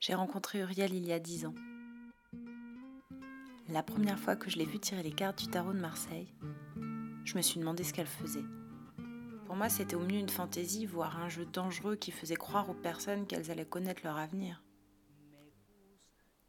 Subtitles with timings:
[0.00, 1.54] J'ai rencontré Uriel il y a dix ans.
[3.68, 6.32] La première fois que je l'ai vue tirer les cartes du tarot de Marseille,
[7.24, 8.44] je me suis demandé ce qu'elle faisait.
[9.46, 12.74] Pour moi, c'était au mieux une fantaisie, voire un jeu dangereux qui faisait croire aux
[12.74, 14.62] personnes qu'elles allaient connaître leur avenir.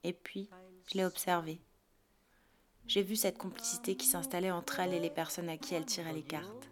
[0.04, 0.50] Et puis,
[0.86, 1.60] je l'ai observée.
[2.86, 6.14] J'ai vu cette complicité qui s'installait entre elle et les personnes à qui elle tirait
[6.14, 6.70] les cartes.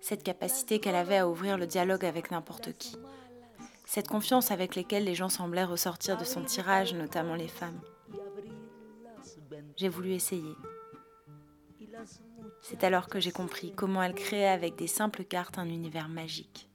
[0.00, 2.96] Cette capacité qu'elle avait à ouvrir le dialogue avec n'importe qui.
[3.86, 7.80] Cette confiance avec laquelle les gens semblaient ressortir de son tirage, notamment les femmes.
[9.76, 10.54] J'ai voulu essayer.
[12.60, 16.68] C'est alors que j'ai compris comment elle créait avec des simples cartes un univers magique.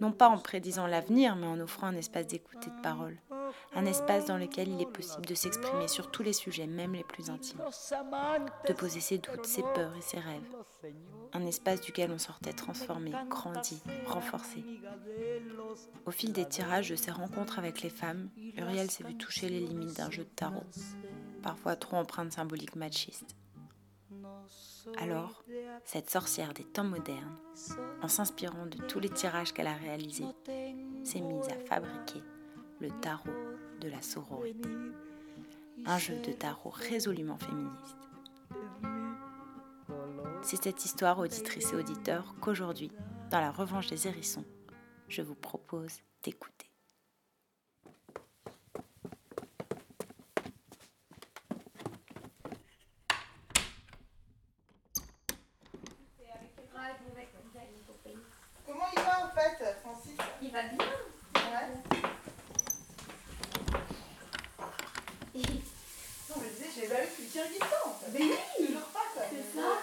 [0.00, 3.18] Non pas en prédisant l'avenir, mais en offrant un espace d'écoute et de parole
[3.74, 7.04] un espace dans lequel il est possible de s'exprimer sur tous les sujets, même les
[7.04, 7.60] plus intimes,
[8.68, 10.42] de poser ses doutes, ses peurs et ses rêves,
[11.32, 14.64] un espace duquel on sortait transformé, grandi, renforcé.
[16.06, 19.60] Au fil des tirages de ses rencontres avec les femmes, Uriel s'est vu toucher les
[19.60, 20.66] limites d'un jeu de tarot,
[21.42, 23.36] parfois trop empreinte symbolique machiste.
[24.98, 25.42] Alors,
[25.84, 27.36] cette sorcière des temps modernes,
[28.02, 30.26] en s'inspirant de tous les tirages qu'elle a réalisés,
[31.04, 32.22] s'est mise à fabriquer
[32.80, 33.30] le tarot
[33.80, 34.68] de la sororité.
[35.86, 37.96] Un jeu de tarot résolument féministe.
[40.42, 42.90] C'est cette histoire, auditrice et auditeur, qu'aujourd'hui,
[43.30, 44.44] dans la revanche des hérissons,
[45.08, 46.70] je vous propose d'écouter.
[58.66, 60.16] Comment il va en fait, Francis?
[60.40, 60.78] Il va bien.
[61.36, 61.68] Ouais.
[65.34, 68.10] Non, je disais, je l'ai pas eu depuis le Kyrgyzstan en fait.
[68.12, 69.22] Mais oui Toujours pas quoi.
[69.30, 69.68] C'est Mais, ça.
[69.68, 69.80] euh,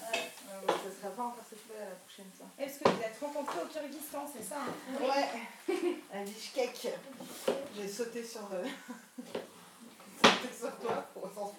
[0.00, 2.44] Ouais, ouais, ouais, ça sera pas encore cette fois la prochaine ça.
[2.58, 4.60] Est-ce que vous êtes rencontrés au Kyrgyzstan, c'est ça
[5.00, 5.28] Ouais,
[6.14, 6.88] à Bishkek.
[7.76, 8.48] J'ai sauté sur.
[8.52, 8.64] Euh...
[10.22, 11.54] sauté sur toi pour s'en.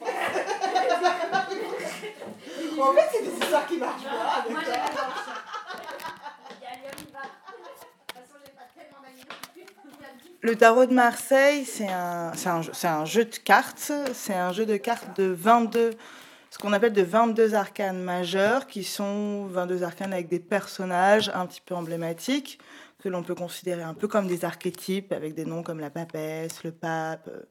[2.82, 4.12] En fait, c'est des histoires qui marchent pas.
[4.12, 4.74] Moi avec j'ai toi.
[4.74, 5.30] la chance.
[6.52, 7.20] Il y a Lyon, il va.
[7.22, 7.26] De
[8.08, 8.98] toute façon, j'ai pas tellement.
[10.42, 13.92] Le tarot de Marseille, c'est un, c'est un, un jeu de cartes.
[14.14, 15.98] C'est un jeu de cartes de 22, ce
[16.62, 21.62] qu'on appelle de 22 arcanes majeurs, qui sont 22 arcanes avec des personnages un petit
[21.66, 22.60] peu emblématiques,
[23.02, 26.64] que l'on peut considérer un peu comme des archétypes, avec des noms comme la papesse,
[26.66, 27.44] le pape, euh,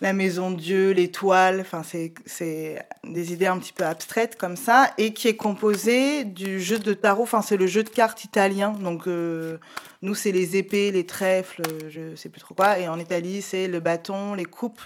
[0.00, 1.60] la maison Dieu, l'étoile.
[1.60, 6.24] Enfin, c'est, c'est des idées un petit peu abstraites comme ça, et qui est composé
[6.24, 7.24] du jeu de tarot.
[7.24, 8.70] Enfin, c'est le jeu de cartes italien.
[8.70, 9.58] Donc, euh,
[10.00, 12.78] nous, c'est les épées, les trèfles, je sais plus trop quoi.
[12.78, 14.80] Et en Italie, c'est le bâton, les coupes,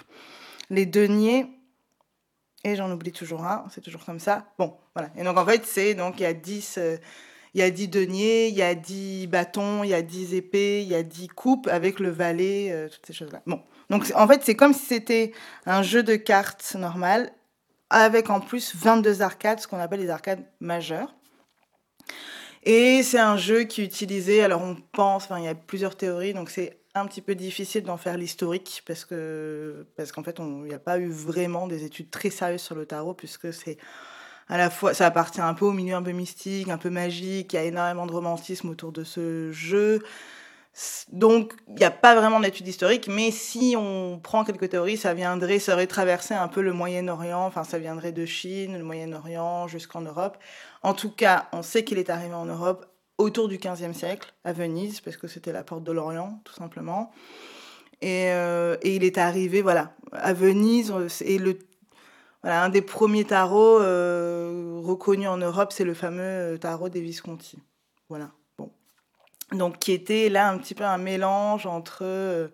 [0.70, 1.46] les deniers.
[2.64, 4.46] Et j'en oublie toujours un, c'est toujours comme ça.
[4.58, 5.10] Bon, voilà.
[5.16, 6.96] Et donc, en fait, c'est donc il y a 10, euh,
[7.54, 10.82] il y a 10 deniers, il y a 10 bâtons, il y a 10 épées,
[10.82, 13.42] il y a 10 coupes avec le valet, euh, toutes ces choses-là.
[13.46, 13.62] Bon.
[13.90, 15.32] Donc, en fait, c'est comme si c'était
[15.66, 17.32] un jeu de cartes normal,
[17.90, 21.14] avec en plus 22 arcades, ce qu'on appelle les arcades majeures.
[22.64, 25.96] Et c'est un jeu qui est utilisé, alors on pense, enfin il y a plusieurs
[25.96, 30.38] théories, donc c'est un petit peu difficile d'en faire l'historique parce que parce qu'en fait
[30.38, 33.78] il n'y a pas eu vraiment des études très sérieuses sur le tarot puisque c'est
[34.48, 37.52] à la fois ça appartient un peu au milieu un peu mystique, un peu magique,
[37.52, 40.02] il y a énormément de romantisme autour de ce jeu.
[41.12, 45.12] Donc, il n'y a pas vraiment d'études historiques, mais si on prend quelques théories, ça
[45.12, 49.68] viendrait, ça aurait traversé un peu le Moyen-Orient, enfin, ça viendrait de Chine, le Moyen-Orient,
[49.68, 50.38] jusqu'en Europe.
[50.82, 52.86] En tout cas, on sait qu'il est arrivé en Europe
[53.22, 57.12] autour du XVe siècle, à Venise, parce que c'était la porte de l'Orient, tout simplement.
[58.00, 61.58] Et, euh, et il est arrivé, voilà, à Venise, euh, et le,
[62.42, 67.58] voilà, un des premiers tarots euh, reconnus en Europe, c'est le fameux tarot des Visconti.
[68.08, 68.70] Voilà, bon.
[69.52, 72.50] Donc, qui était là un petit peu un mélange entre...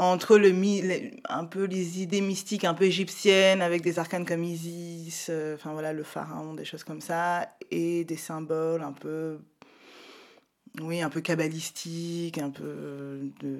[0.00, 4.24] euh, entre le, les- un peu les idées mystiques un peu égyptiennes avec des arcanes
[4.24, 9.38] comme Isis, euh, voilà le pharaon, des choses comme ça, et des symboles un peu,
[10.80, 13.58] oui, un peu kabbalistiques, un peu de,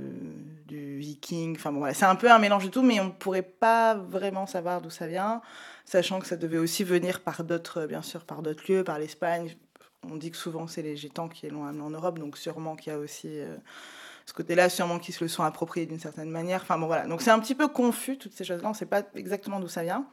[0.67, 3.11] du viking, enfin bon voilà, c'est un peu un mélange de tout, mais on ne
[3.11, 5.41] pourrait pas vraiment savoir d'où ça vient,
[5.85, 9.57] sachant que ça devait aussi venir par d'autres, bien sûr, par d'autres lieux, par l'Espagne.
[10.09, 12.93] On dit que souvent c'est les gitans qui l'ont amené en Europe, donc sûrement qu'il
[12.93, 13.57] y a aussi euh,
[14.29, 16.61] ce côté-là, sûrement qu'ils se le sont appropriés d'une certaine manière.
[16.61, 17.07] Enfin bon, voilà.
[17.07, 18.69] Donc c'est un petit peu confus, toutes ces choses-là.
[18.69, 20.05] On ne sait pas exactement d'où ça vient.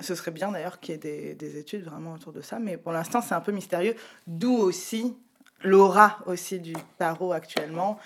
[0.00, 2.76] Ce serait bien d'ailleurs qu'il y ait des, des études vraiment autour de ça, mais
[2.76, 3.94] pour l'instant c'est un peu mystérieux.
[4.26, 5.16] D'où aussi
[5.62, 8.00] l'aura aussi du tarot actuellement,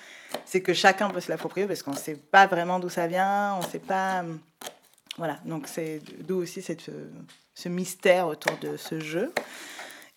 [0.44, 3.54] c'est que chacun peut se l'approprier parce qu'on ne sait pas vraiment d'où ça vient,
[3.54, 4.20] on ne sait pas.
[4.20, 4.38] hum,
[5.16, 7.08] Voilà, donc c'est d'où aussi cette, euh,
[7.54, 9.32] ce mystère autour de ce jeu.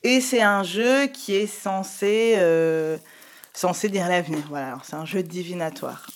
[0.04, 2.98] Et c'est un jeu qui est censé euh,
[3.54, 4.44] censé dire l'avenir.
[4.50, 6.08] Voilà, alors c'est un jeu divinatoire.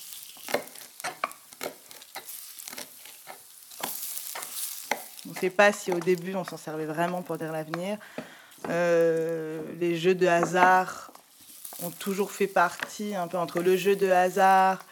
[5.26, 7.98] On ne sait pas si au début on s'en servait vraiment pour dire l'avenir.
[8.70, 11.12] Euh, les jeux de hasard
[11.82, 14.84] ont toujours fait partie un peu entre le jeu de hasard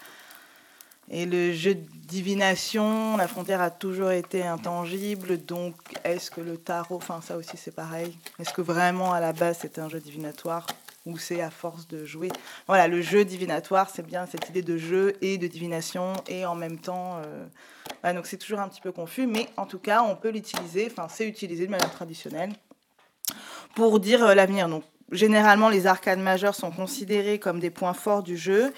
[1.09, 3.17] et le jeu de divination.
[3.17, 7.75] La frontière a toujours été intangible, donc est-ce que le tarot, enfin ça aussi c'est
[7.75, 10.65] pareil, est-ce que vraiment à la base c'était un jeu divinatoire?
[11.07, 12.29] Ou c'est à force de jouer
[12.67, 16.55] Voilà, le jeu divinatoire, c'est bien cette idée de jeu et de divination et en
[16.55, 17.21] même temps.
[17.25, 20.87] Euh, donc c'est toujours un petit peu confus, mais en tout cas on peut l'utiliser,
[20.91, 22.51] enfin c'est utilisé de manière traditionnelle
[23.75, 24.67] pour dire euh, l'avenir.
[24.67, 28.73] Donc, généralement, les arcades majeures sont considérées comme des points forts du jeu.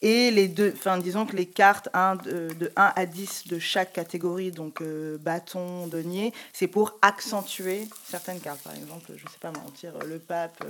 [0.00, 3.92] Et les deux, enfin, disons que les cartes 1, de, 1 à 10 de chaque
[3.92, 8.60] catégorie, donc euh, bâton, denier, c'est pour accentuer certaines cartes.
[8.62, 10.62] Par exemple, je ne sais pas mentir, le pape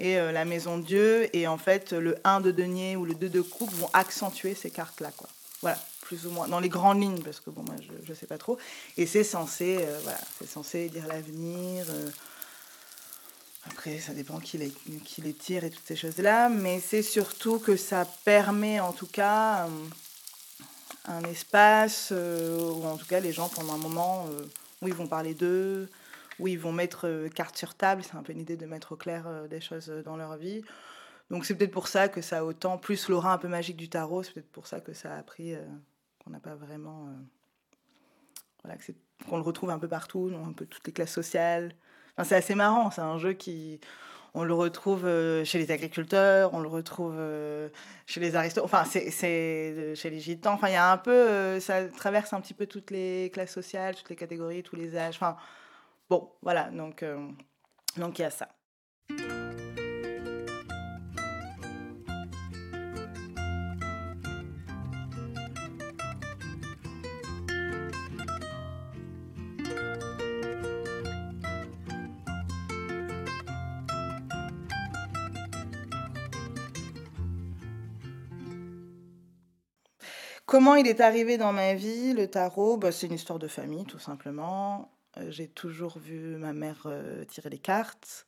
[0.00, 1.36] euh, et la maison de Dieu.
[1.36, 4.70] Et en fait, le 1 de denier ou le 2 de coupe vont accentuer ces
[4.70, 5.10] cartes-là.
[5.16, 5.28] Quoi.
[5.62, 8.26] Voilà, plus ou moins, dans les grandes lignes, parce que bon, moi, je ne sais
[8.26, 8.58] pas trop.
[8.96, 11.86] Et c'est censé, voilà, c'est censé dire l'avenir.
[13.70, 14.72] Après, ça dépend qui les,
[15.04, 19.06] qui les tire et toutes ces choses-là, mais c'est surtout que ça permet en tout
[19.06, 19.68] cas euh,
[21.06, 24.44] un espace euh, où en tout cas les gens pendant un moment euh,
[24.82, 25.88] où ils vont parler d'eux,
[26.38, 28.96] où ils vont mettre carte sur table, c'est un peu une idée de mettre au
[28.96, 30.62] clair des choses dans leur vie.
[31.30, 33.88] Donc c'est peut-être pour ça que ça a autant, plus l'aura un peu magique du
[33.88, 35.54] tarot, c'est peut-être pour ça que ça a pris,
[36.22, 37.08] qu'on n'a pas vraiment...
[38.62, 38.78] voilà,
[39.28, 41.74] qu'on le retrouve un peu partout, dans un peu toutes les classes sociales,
[42.24, 42.90] c'est assez marrant.
[42.90, 43.80] C'est un jeu qui.
[44.34, 47.70] On le retrouve euh, chez les agriculteurs, on le retrouve euh,
[48.04, 50.52] chez les aristocrates, enfin, c'est euh, chez les gitans.
[50.52, 51.58] Enfin, il y a un peu.
[51.60, 55.16] Ça traverse un petit peu toutes les classes sociales, toutes les catégories, tous les âges.
[55.16, 55.36] Enfin,
[56.08, 56.70] bon, voilà.
[56.70, 57.04] Donc,
[57.96, 58.48] donc il y a ça.
[80.46, 82.76] Comment il est arrivé dans ma vie, le tarot?
[82.76, 84.95] Bah, C'est une histoire de famille, tout simplement.
[85.18, 88.26] Euh, j'ai toujours vu ma mère euh, tirer les cartes.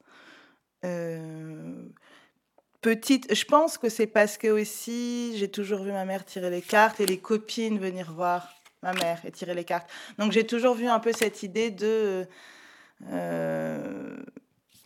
[0.84, 1.74] Euh,
[2.80, 6.62] petite, je pense que c'est parce que aussi j'ai toujours vu ma mère tirer les
[6.62, 9.90] cartes et les copines venir voir ma mère et tirer les cartes.
[10.18, 12.26] Donc j'ai toujours vu un peu cette idée de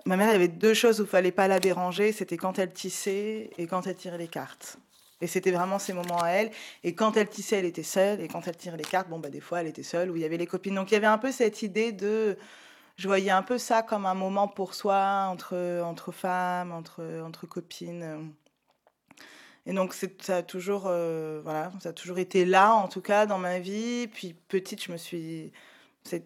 [0.05, 3.51] ma mère avait deux choses où il fallait pas la déranger, c'était quand elle tissait
[3.57, 4.79] et quand elle tirait les cartes.
[5.23, 6.51] Et c'était vraiment ces moments à elle.
[6.83, 8.21] Et quand elle tissait, elle était seule.
[8.21, 10.23] Et quand elle tirait les cartes, bon, bah, des fois, elle était seule, où il
[10.23, 10.75] y avait les copines.
[10.75, 12.37] Donc il y avait un peu cette idée de.
[12.97, 17.47] Je voyais un peu ça comme un moment pour soi, entre, entre femmes, entre, entre
[17.47, 18.33] copines.
[19.65, 23.27] Et donc ça a toujours, euh, voilà, ça a toujours été là, en tout cas,
[23.27, 24.09] dans ma vie.
[24.09, 25.53] Puis petite, je me suis,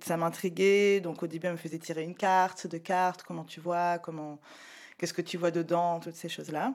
[0.00, 1.00] ça m'intriguait.
[1.00, 4.40] Donc au début, elle me faisait tirer une carte, deux cartes, comment tu vois, comment,
[4.98, 6.72] qu'est-ce que tu vois dedans, toutes ces choses-là.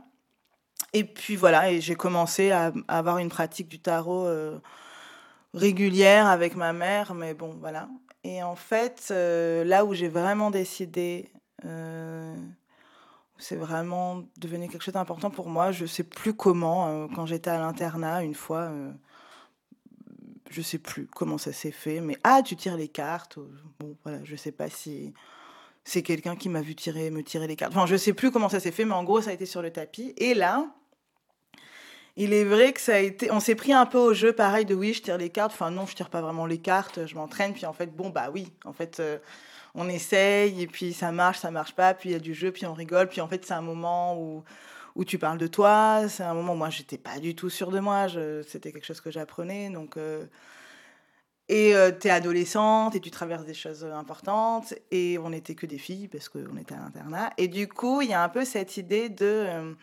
[0.94, 4.60] Et puis voilà, et j'ai commencé à, avoir une pratique du tarot euh,
[5.54, 7.88] régulière avec ma mère, mais bon, voilà.
[8.24, 11.32] Et en fait, euh, là où j'ai vraiment décidé,
[11.66, 12.36] euh,
[13.38, 17.58] c'est vraiment devenu quelque chose d'important pour moi, je sais plus comment, quand j'étais à
[17.58, 18.72] l'internat, une fois,
[20.50, 23.40] je sais plus comment ça s'est fait, mais ah, tu tires les cartes.
[23.80, 25.14] Bon, voilà, je sais pas si
[25.84, 27.72] c'est quelqu'un qui m'a vu tirer, me tirer les cartes.
[27.76, 29.62] Enfin, je sais plus comment ça s'est fait, mais en gros, ça a été sur
[29.62, 30.14] le tapis.
[30.18, 30.68] Et là,
[32.18, 33.32] il est vrai que ça a été.
[33.32, 35.54] On s'est pris un peu au jeu, pareil, de oui, je tire les cartes.
[35.54, 37.54] Enfin, non, je tire pas vraiment les cartes, je m'entraîne.
[37.54, 39.18] Puis en fait, bon, bah oui, en fait, euh,
[39.76, 41.94] on essaye, et puis ça marche, ça marche pas.
[41.94, 43.08] Puis il y a du jeu, puis on rigole.
[43.08, 44.44] Puis en fait, c'est un moment où,
[44.96, 46.08] où tu parles de toi.
[46.10, 48.08] C'est un moment où moi, j'étais pas du tout sûre de moi.
[48.48, 49.70] C'était quelque chose que j'apprenais.
[49.70, 49.98] Donc.
[49.98, 50.26] Euh,
[51.50, 54.74] et euh, tu es adolescente et tu traverses des choses importantes.
[54.90, 57.34] Et on n'était que des filles parce qu'on était à l'internat.
[57.38, 59.76] Et du coup, il y a un peu cette idée de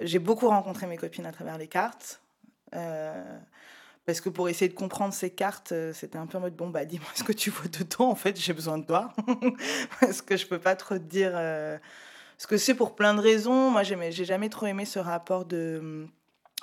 [0.00, 2.20] j'ai beaucoup rencontré mes copines à travers les cartes.
[2.74, 3.38] Euh,
[4.06, 6.70] parce que pour essayer de comprendre ces cartes, euh, c'était un peu en mode bon,
[6.70, 9.12] bah dis-moi ce que tu vois dedans, en fait, j'ai besoin de toi.
[10.00, 11.32] parce que je peux pas trop te dire.
[11.34, 11.78] Euh,
[12.38, 13.70] ce que c'est pour plein de raisons.
[13.70, 16.08] Moi, j'ai jamais trop aimé ce rapport de hum,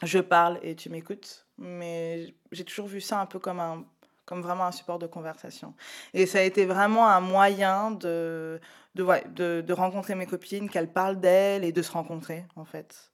[0.03, 1.45] je parle et tu m'écoutes.
[1.57, 3.85] Mais j'ai toujours vu ça un peu comme un
[4.25, 5.73] comme vraiment un support de conversation.
[6.13, 8.61] Et ça a été vraiment un moyen de,
[8.93, 13.09] de, de, de rencontrer mes copines, qu'elles parlent d'elles et de se rencontrer, en fait.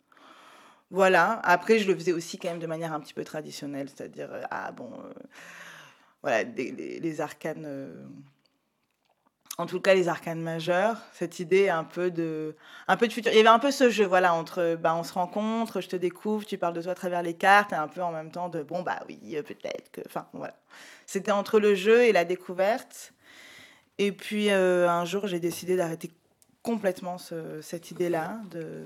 [0.95, 1.41] Voilà.
[1.43, 4.43] Après, je le faisais aussi quand même de manière un petit peu traditionnelle, c'est-à-dire, euh,
[4.49, 5.11] ah bon, euh,
[6.21, 7.65] voilà, les, arcanes.
[7.65, 8.05] Euh,
[9.57, 12.55] en tout cas les arcanes majeurs, cette idée un peu de,
[12.87, 13.33] un peu de futur.
[13.33, 15.97] Il y avait un peu ce jeu, voilà, entre bah, on se rencontre, je te
[15.97, 18.47] découvre, tu parles de toi à travers les cartes, et un peu en même temps
[18.47, 20.01] de bon, bah oui, peut-être que.
[20.05, 20.27] Enfin.
[21.05, 23.11] C'était entre le jeu et la découverte.
[23.97, 26.09] Et puis un jour, j'ai décidé d'arrêter
[26.63, 28.85] complètement cette idée-là, de,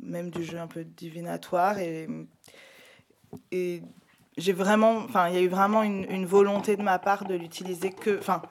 [0.00, 1.78] même du jeu un peu divinatoire.
[1.78, 2.08] Et,
[3.52, 3.82] et
[4.36, 4.96] j'ai vraiment.
[4.98, 8.18] Enfin, il y a eu vraiment une, volonté de ma part de l'utiliser que.
[8.18, 8.42] Enfin,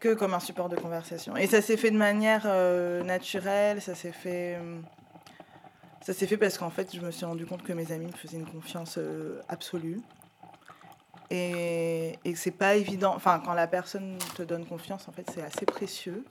[0.00, 1.36] que comme un support de conversation.
[1.36, 4.80] Et ça s'est fait de manière euh, naturelle, ça s'est fait, euh,
[6.00, 8.12] ça s'est fait parce qu'en fait, je me suis rendu compte que mes amis me
[8.12, 10.00] faisaient une confiance euh, absolue.
[11.30, 15.42] Et, et c'est pas évident, enfin, quand la personne te donne confiance, en fait, c'est
[15.42, 16.24] assez précieux.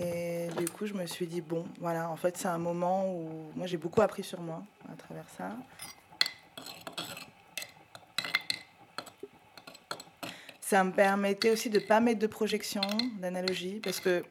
[0.00, 3.50] Et du coup, je me suis dit, bon, voilà, en fait, c'est un moment où
[3.56, 4.62] moi, j'ai beaucoup appris sur moi
[4.92, 5.50] à travers ça.
[10.60, 12.82] Ça me permettait aussi de ne pas mettre de projection,
[13.18, 14.24] d'analogie, parce que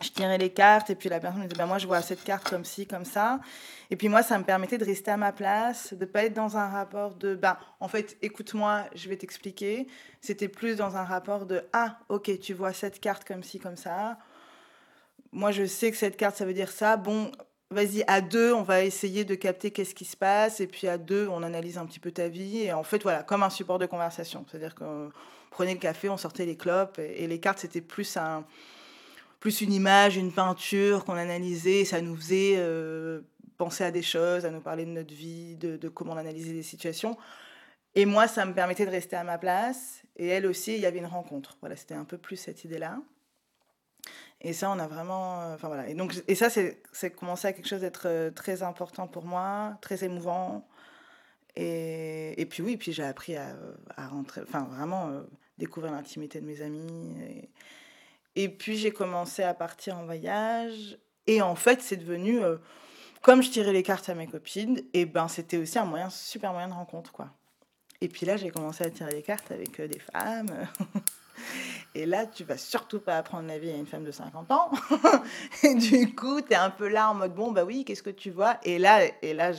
[0.00, 2.22] je tirais les cartes et puis la personne me disait, ben moi je vois cette
[2.22, 3.40] carte comme ci, comme ça.
[3.90, 6.34] Et puis moi, ça me permettait de rester à ma place, de ne pas être
[6.34, 9.88] dans un rapport de, ben, en fait, écoute-moi, je vais t'expliquer.
[10.20, 13.76] C'était plus dans un rapport de, ah, ok, tu vois cette carte comme ci, comme
[13.76, 14.18] ça.
[15.34, 16.96] Moi, je sais que cette carte, ça veut dire ça.
[16.96, 17.32] Bon,
[17.68, 20.60] vas-y, à deux, on va essayer de capter qu'est-ce qui se passe.
[20.60, 22.58] Et puis à deux, on analyse un petit peu ta vie.
[22.58, 24.46] Et en fait, voilà, comme un support de conversation.
[24.48, 25.10] C'est-à-dire que
[25.50, 27.00] prenait le café, on sortait les clopes.
[27.00, 28.46] Et, les cartes, c'était plus, un,
[29.40, 31.84] plus une image, une peinture qu'on analysait.
[31.84, 33.22] ça nous faisait euh,
[33.58, 36.62] penser à des choses, à nous parler de notre vie, de, comment on analysait des
[36.62, 37.18] situations.
[37.96, 40.00] Et moi, ça me permettait de rester à ma place.
[40.14, 41.56] Et elle aussi, il y avait une rencontre.
[41.58, 42.98] Voilà, c'était un peu plus cette idée-là.
[44.44, 45.42] Et ça, on a vraiment.
[45.42, 45.88] Euh, enfin voilà.
[45.88, 49.76] Et, donc, et ça, c'est commencé à quelque chose d'être euh, très important pour moi,
[49.80, 50.68] très émouvant.
[51.56, 53.56] Et, et puis oui, puis j'ai appris à,
[53.96, 54.42] à, rentrer.
[54.42, 55.24] Enfin, vraiment,
[55.58, 57.14] découvrir l'intimité de mes amis.
[58.36, 60.98] Et, puis j'ai commencé à partir en voyage.
[61.26, 62.56] Et en fait, c'est devenu, euh,
[63.22, 66.52] comme je tirais les cartes à mes copines, et ben c'était aussi un moyen, super
[66.52, 67.30] moyen de rencontre, quoi.
[68.00, 70.50] Et puis là, j'ai commencé à tirer les cartes avec euh, des femmes.
[71.94, 74.70] Et là, tu vas surtout pas apprendre la vie à une femme de 50 ans.
[75.62, 78.10] et du coup, tu es un peu là en mode bon, bah oui, qu'est-ce que
[78.10, 78.58] tu vois?
[78.64, 79.52] Et là, et là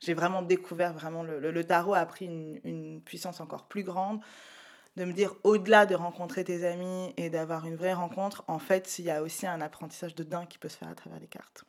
[0.00, 4.20] j'ai vraiment découvert vraiment le, tarot a pris une, une, puissance encore plus grande
[4.96, 8.98] de me dire au-delà de rencontrer tes amis et d'avoir une vraie rencontre, en fait,
[8.98, 11.26] il y a aussi un apprentissage de dingue qui peut se faire à travers les
[11.26, 11.64] cartes.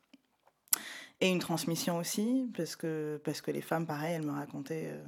[1.21, 4.89] Et une transmission aussi, parce que, parce que les femmes, pareil, elles me racontaient.
[4.91, 5.03] Euh,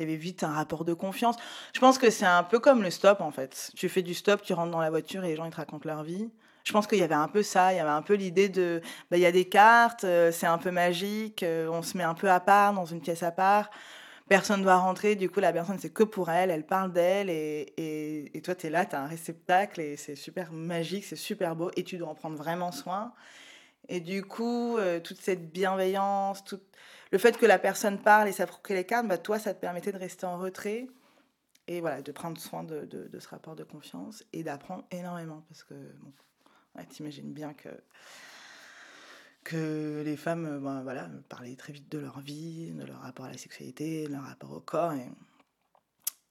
[0.00, 1.36] il y avait vite un rapport de confiance.
[1.74, 3.70] Je pense que c'est un peu comme le stop, en fait.
[3.76, 5.88] Tu fais du stop, tu rentres dans la voiture et les gens, ils te racontent
[5.88, 6.30] leur vie.
[6.64, 8.82] Je pense qu'il y avait un peu ça, il y avait un peu l'idée de,
[9.10, 12.04] bah, il y a des cartes, euh, c'est un peu magique, euh, on se met
[12.04, 13.70] un peu à part, dans une pièce à part
[14.30, 17.72] personne doit rentrer, du coup la personne c'est que pour elle, elle parle d'elle et,
[18.32, 21.56] et, toi tu es là, tu as un réceptacle et c'est super magique, c'est super
[21.56, 23.12] beau et tu dois en prendre vraiment soin.
[23.88, 26.60] Et du coup, euh, toute cette bienveillance, tout...
[27.10, 29.92] le fait que la personne parle et s'approprie les cartes, bah, toi ça te permettait
[29.92, 30.88] de rester en retrait
[31.66, 35.74] et voilà, de prendre soin de, ce rapport de confiance et d'apprendre énormément parce que
[35.74, 36.12] bon,
[36.76, 36.86] ouais,
[37.22, 37.68] bien que
[39.44, 43.30] que les femmes ben, voilà, parlaient très vite de leur vie, de leur rapport à
[43.30, 44.92] la sexualité, de leur rapport au corps.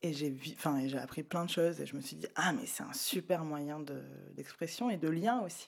[0.01, 2.83] Et, j'ai enfin, appris plein de choses et je me suis dit, ah, mais c'est
[2.83, 3.79] un super moyen
[4.35, 5.67] d'expression et de lien aussi.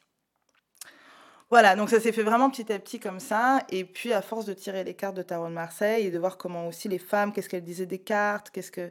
[1.52, 3.60] Voilà, donc ça s'est fait vraiment petit à petit comme ça.
[3.70, 6.38] Et puis, à force de tirer les cartes de Tarot de Marseille et de voir
[6.38, 8.90] comment aussi les femmes, qu'est-ce qu'elles disaient des cartes, qu'est-ce que.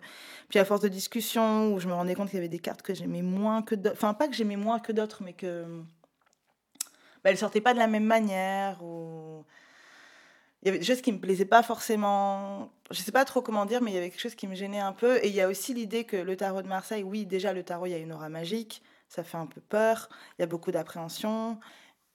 [0.51, 2.83] Puis, à force de discussion, où je me rendais compte qu'il y avait des cartes
[2.83, 3.97] que j'aimais moins que d'autres.
[3.97, 5.65] Enfin, pas que j'aimais moins que d'autres, mais que
[7.25, 8.83] bah, elle sortait pas de la même manière.
[8.85, 9.43] Ou...
[10.63, 12.71] Il y avait des choses qui me plaisaient pas forcément.
[12.91, 14.81] Je sais pas trop comment dire, mais il y avait quelque chose qui me gênait
[14.81, 15.17] un peu.
[15.25, 17.87] Et il y a aussi l'idée que le tarot de Marseille, oui, déjà le tarot,
[17.87, 20.73] il y a une aura magique, ça fait un peu peur, il y a beaucoup
[20.73, 21.59] d'appréhension.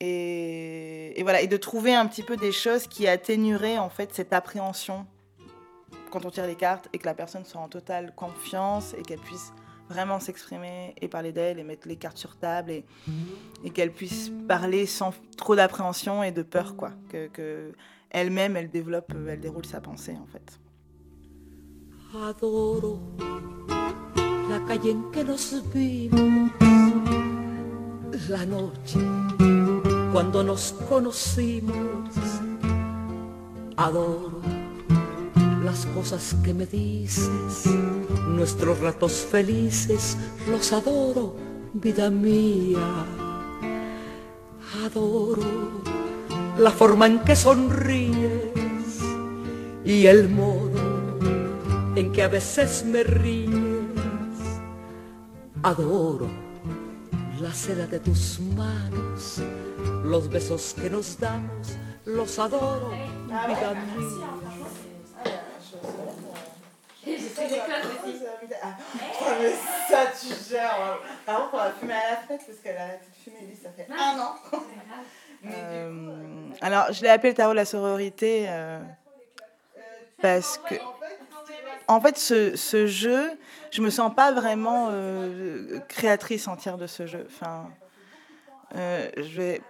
[0.02, 1.22] Et...
[1.24, 5.08] voilà, et de trouver un petit peu des choses qui atténueraient en fait cette appréhension
[6.12, 9.20] quand on tire les cartes et que la personne soit en totale confiance et qu'elle
[9.20, 9.54] puisse
[9.90, 12.86] vraiment s'exprimer et parler d'elle et mettre les cartes sur table et,
[13.74, 16.92] qu'elle puisse parler sans trop d'appréhension et de peur, quoi.
[17.10, 17.74] Que,
[18.10, 20.60] elle-même, elle développe, elle déroule sa pensée, en fait.
[22.16, 23.00] Adoro
[24.50, 25.36] la calle en
[25.74, 25.90] que
[28.30, 29.45] la noche
[30.16, 32.16] cuando nos conocimos.
[33.76, 34.40] Adoro
[35.62, 37.66] las cosas que me dices,
[38.26, 40.16] nuestros ratos felices,
[40.50, 41.36] los adoro,
[41.74, 43.06] vida mía.
[44.86, 45.82] Adoro
[46.60, 49.02] la forma en que sonríes
[49.84, 51.20] y el modo
[51.94, 53.52] en que a veces me ríes.
[55.62, 56.30] Adoro
[57.42, 59.42] la seda de tus manos,
[60.06, 62.92] los besos que nos damos, los adoro,
[63.48, 64.28] vida mía.
[68.62, 68.78] Ah,
[69.40, 69.54] mais
[69.90, 71.00] ça, tu gères.
[71.26, 73.56] Par contre, on va fumer à la fenêtre parce qu'elle a arrêté de fumer, lui,
[73.56, 74.36] ça fait un an.
[75.46, 78.80] Euh, alors, je l'ai appelé le tarot de la sororité euh,
[80.22, 80.76] parce que,
[81.88, 83.38] en fait, ce, ce, jeu,
[83.72, 87.28] je me sens pas vraiment euh, créatrice entière de ce jeu.
[87.30, 87.70] Enfin,
[88.76, 89.62] euh, je vais.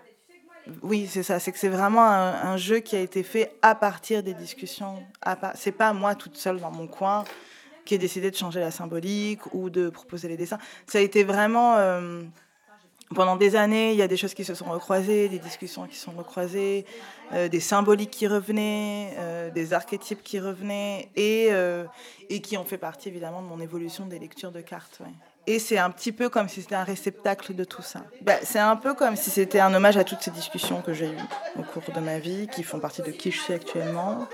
[0.81, 1.39] Oui, c'est ça.
[1.39, 5.03] C'est que c'est vraiment un, jeu qui a été fait à partir des discussions.
[5.55, 7.23] C'est pas moi toute seule dans mon coin
[7.85, 10.57] qui ai décidé de changer la symbolique ou de proposer les dessins.
[10.87, 12.23] Ça a été vraiment euh,
[13.13, 15.95] pendant des années, il y a des choses qui se sont recroisées, des discussions qui
[15.95, 16.85] sont recroisées,
[17.33, 21.51] euh, des symboliques qui revenaient, euh, des archétypes qui revenaient et,
[22.41, 25.01] qui ont fait partie évidemment de mon évolution des lectures de cartes.
[25.47, 28.01] Et c'est un petit peu comme si c'était un réceptacle de tout ça.
[28.21, 31.07] Bah, c'est un peu comme si c'était un hommage à toutes ces discussions que j'ai
[31.07, 34.27] eues au cours de ma vie, qui font partie de qui je suis actuellement,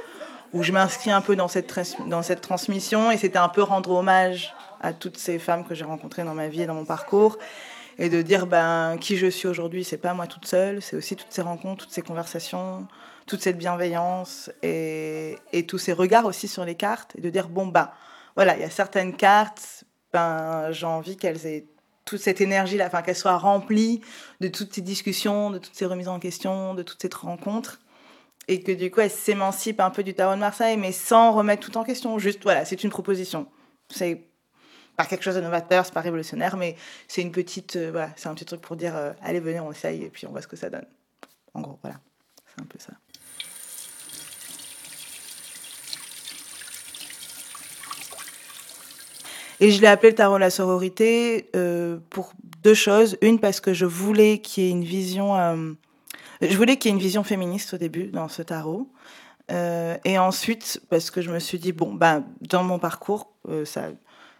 [0.53, 1.73] où je m'inscris un peu dans cette,
[2.07, 5.83] dans cette transmission, et c'était un peu rendre hommage à toutes ces femmes que j'ai
[5.83, 7.37] rencontrées dans ma vie et dans mon parcours,
[7.97, 11.17] et de dire ben, qui je suis aujourd'hui, c'est pas moi toute seule, c'est aussi
[11.17, 12.87] toutes ces rencontres, toutes ces conversations,
[13.27, 17.49] toute cette bienveillance et, et tous ces regards aussi sur les cartes, et de dire
[17.49, 17.91] bon, ben
[18.35, 21.65] voilà, il y a certaines cartes, ben, j'ai envie qu'elles aient
[22.05, 24.01] toute cette énergie-là, enfin qu'elles soient remplies
[24.39, 27.79] de toutes ces discussions, de toutes ces remises en question, de toutes ces rencontres,
[28.47, 31.65] et que du coup elles s'émancipent un peu du tarot de Marseille, mais sans remettre
[31.65, 32.17] tout en question.
[32.19, 33.47] Juste, voilà, c'est une proposition.
[33.89, 34.23] C'est
[34.97, 36.75] pas quelque chose de novateur, c'est pas révolutionnaire, mais
[37.07, 39.71] c'est une petite, euh, voilà, c'est un petit truc pour dire, euh, allez, venez, on
[39.71, 40.85] essaye, et puis on voit ce que ça donne.
[41.53, 41.99] En gros, voilà,
[42.47, 42.93] c'est un peu ça.
[49.61, 53.15] Et je l'ai appelé le tarot de la sororité euh, pour deux choses.
[53.21, 55.73] Une, parce que je voulais qu'il y ait une vision, euh,
[56.41, 58.91] je voulais qu'il y ait une vision féministe au début dans ce tarot.
[59.51, 63.33] Euh, et ensuite, parce que je me suis dit, bon, ben, dans mon parcours,
[63.65, 63.89] ça,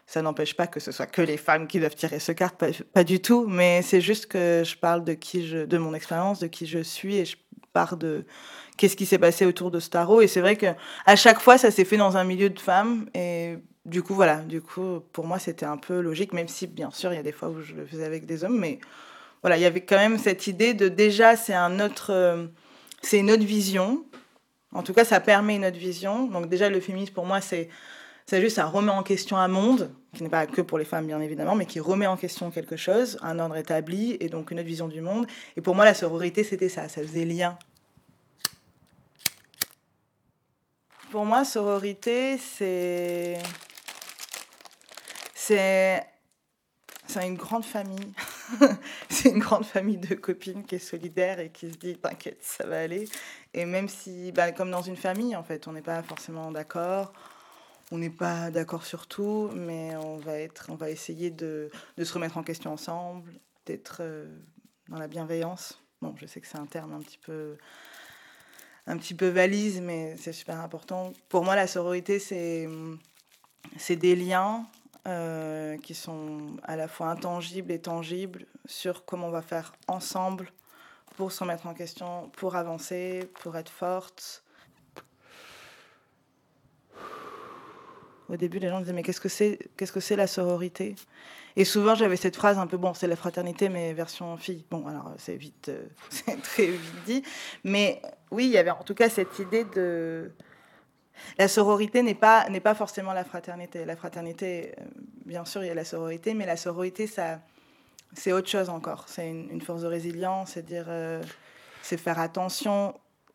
[0.07, 2.55] ça n'empêche pas que ce soit que les femmes qui doivent tirer ce carte,
[2.91, 6.39] pas, du tout, mais c'est juste que je parle de qui je, de mon expérience,
[6.39, 7.37] de qui je suis, et je
[7.73, 8.25] pars de
[8.75, 10.21] qu'est-ce qui s'est passé autour de ce tarot.
[10.21, 10.67] Et c'est vrai que
[11.05, 14.37] à chaque fois, ça s'est fait dans un milieu de femmes, et du coup, voilà,
[14.37, 17.23] du coup, pour moi, c'était un peu logique, même si, bien sûr, il y a
[17.23, 18.79] des fois où je le faisais avec des hommes, mais
[19.41, 22.47] voilà, il y avait quand même cette idée de déjà, c'est un autre, euh,
[23.01, 24.05] c'est une autre vision.
[24.73, 26.27] En tout cas, ça permet une autre vision.
[26.27, 27.69] Donc déjà, le féminisme, pour moi, c'est
[28.27, 31.05] c'est juste, ça remet en question un monde, qui n'est pas que pour les femmes,
[31.05, 34.59] bien évidemment, mais qui remet en question quelque chose, un ordre établi, et donc une
[34.59, 35.27] autre vision du monde.
[35.57, 37.57] Et pour moi, la sororité, c'était ça, ça faisait lien.
[41.11, 43.37] Pour moi, sororité, c'est
[45.41, 46.05] c'est
[47.07, 48.13] c'est une grande famille.
[49.09, 52.65] c'est une grande famille de copines qui est solidaire et qui se dit t'inquiète, ça
[52.65, 53.09] va aller.
[53.53, 57.11] Et même si, bah, comme dans une famille, en fait, on n'est pas forcément d'accord,
[57.91, 62.03] on n'est pas d'accord sur tout, mais on va, être, on va essayer de, de
[62.03, 63.33] se remettre en question ensemble,
[63.65, 64.27] d'être euh,
[64.89, 65.81] dans la bienveillance.
[66.01, 67.57] Bon, je sais que c'est un terme un petit peu
[68.87, 71.13] un petit peu valise, mais c'est super important.
[71.29, 72.69] Pour moi, la sororité, c'est
[73.77, 74.67] c'est des liens
[75.07, 80.51] euh, qui sont à la fois intangibles et tangibles sur comment on va faire ensemble
[81.17, 84.43] pour se remettre en question, pour avancer, pour être forte.
[88.29, 90.95] Au début, les gens disaient mais qu'est-ce que c'est qu'est-ce que c'est la sororité?
[91.55, 94.65] Et souvent, j'avais cette phrase un peu bon, c'est la fraternité mais version fille.
[94.69, 97.23] Bon, alors c'est vite euh, c'est très vite dit,
[97.63, 100.31] mais oui, il y avait en tout cas cette idée de
[101.37, 103.85] la sororité n'est pas, n'est pas forcément la fraternité.
[103.85, 104.83] La fraternité, euh,
[105.25, 107.39] bien sûr, il y a la sororité, mais la sororité, ça,
[108.13, 109.05] c'est autre chose encore.
[109.07, 111.21] C'est une, force de résilience, c'est dire, euh,
[111.81, 112.93] c'est faire attention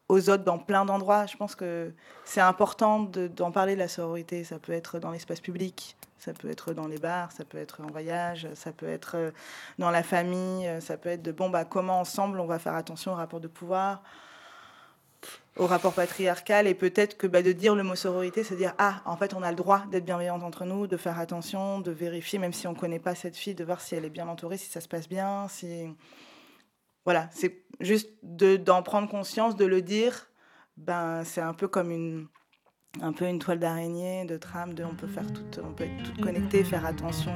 [0.08, 1.26] aux autres dans plein d'endroits.
[1.26, 1.92] Je pense que
[2.24, 4.44] c'est important de, d'en parler de la sororité.
[4.44, 7.80] Ça peut être dans l'espace public, ça peut être dans les bars, ça peut être
[7.82, 9.30] en voyage, ça peut être euh,
[9.78, 13.12] dans la famille, ça peut être de bon, bah, comment ensemble on va faire attention
[13.12, 14.02] au rapport de pouvoir
[15.56, 19.02] au rapport patriarcal et peut-être que bah, de dire le mot sororité, c'est dire ah
[19.06, 22.38] en fait on a le droit d'être bienveillante entre nous, de faire attention, de vérifier
[22.38, 24.70] même si on connaît pas cette fille, de voir si elle est bien entourée, si
[24.70, 25.88] ça se passe bien, si
[27.04, 30.28] voilà c'est juste de d'en prendre conscience, de le dire,
[30.76, 32.26] ben c'est un peu comme une
[33.00, 36.02] un peu une toile d'araignée, de trame, de on peut faire tout, on peut être
[36.04, 37.32] toutes connectées, faire attention.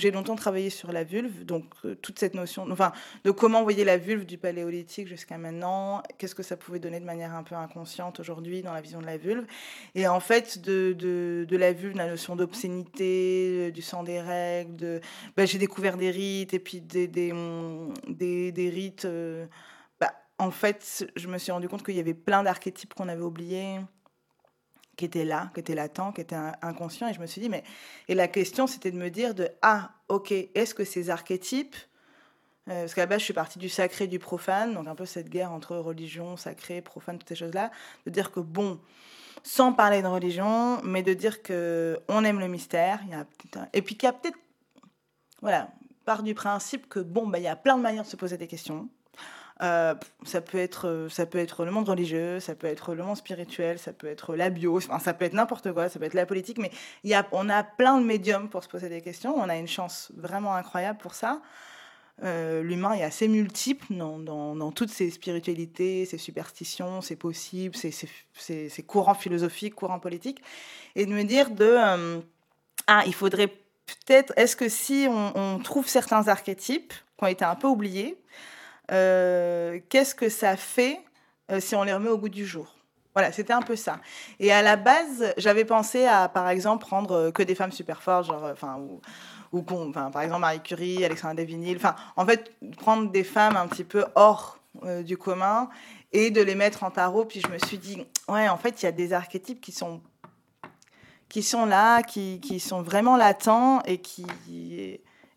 [0.00, 2.92] J'ai longtemps travaillé sur la vulve, donc euh, toute cette notion, enfin,
[3.24, 7.04] de comment voyait la vulve du paléolithique jusqu'à maintenant, qu'est-ce que ça pouvait donner de
[7.04, 9.46] manière un peu inconsciente aujourd'hui dans la vision de la vulve,
[9.94, 14.76] et en fait de, de, la vulve, la notion d'obscénité, euh, du sang des règles,
[14.76, 15.00] de,
[15.36, 17.32] bah, j'ai découvert des rites et puis des, des,
[18.08, 19.04] des, des rites.
[19.04, 19.46] Euh,
[20.00, 23.22] bah, en fait, je me suis rendu compte qu'il y avait plein d'archétypes qu'on avait
[23.22, 23.80] oubliés
[25.00, 27.08] qui était là, qui était latent, qui était inconscient.
[27.08, 27.64] Et je me suis dit, mais.
[28.08, 31.74] Et la question, c'était de me dire de Ah, ok, est-ce que ces archétypes.
[32.68, 35.06] Euh, parce qu'à la base, je suis partie du sacré, du profane, donc un peu
[35.06, 37.70] cette guerre entre religion, sacré, profane, toutes ces choses-là.
[38.04, 38.78] De dire que, bon,
[39.42, 43.00] sans parler de religion, mais de dire que on aime le mystère.
[43.08, 43.26] Y a,
[43.72, 44.38] et puis qu'il y a peut-être.
[45.40, 45.70] Voilà,
[46.04, 48.36] part du principe que, bon, bah, il y a plein de manières de se poser
[48.36, 48.90] des questions.
[49.62, 49.94] Euh,
[50.24, 53.16] ça, peut être, euh, ça peut être le monde religieux, ça peut être le monde
[53.16, 56.14] spirituel, ça peut être la bio, enfin, ça peut être n'importe quoi, ça peut être
[56.14, 56.70] la politique, mais
[57.04, 59.34] y a, on a plein de médiums pour se poser des questions.
[59.36, 61.42] On a une chance vraiment incroyable pour ça.
[62.22, 67.74] Euh, L'humain est assez multiple dans, dans, dans, toutes ses spiritualités, ses superstitions, ses possibles,
[67.74, 70.42] ses, courants philosophiques, courants politiques.
[70.96, 71.64] Et de me dire de...
[71.64, 72.20] Euh,
[72.86, 74.32] ah, il faudrait peut-être...
[74.36, 78.18] Est-ce que si on, trouve certains archétypes qui ont été un peu oubliés,
[78.90, 81.00] qu'est-ce que ça fait
[81.50, 82.76] euh, si on les remet au goût du jour?
[83.14, 83.98] Voilà, c'était un peu ça.
[84.38, 88.02] Et à la base, j'avais pensé à, par exemple, prendre euh, que des femmes super
[88.02, 89.00] fortes, genre, enfin, ou,
[89.52, 93.66] ou enfin, par exemple Marie Curie, Alexandra Devinil, enfin, en fait, prendre des femmes un
[93.66, 95.68] petit peu hors euh, du commun
[96.12, 97.24] et de les mettre en tarot.
[97.24, 100.00] Puis je me suis dit, ouais, en fait, il y a des archétypes qui sont
[101.28, 104.26] qui sont là, qui, qui sont vraiment latents et qui,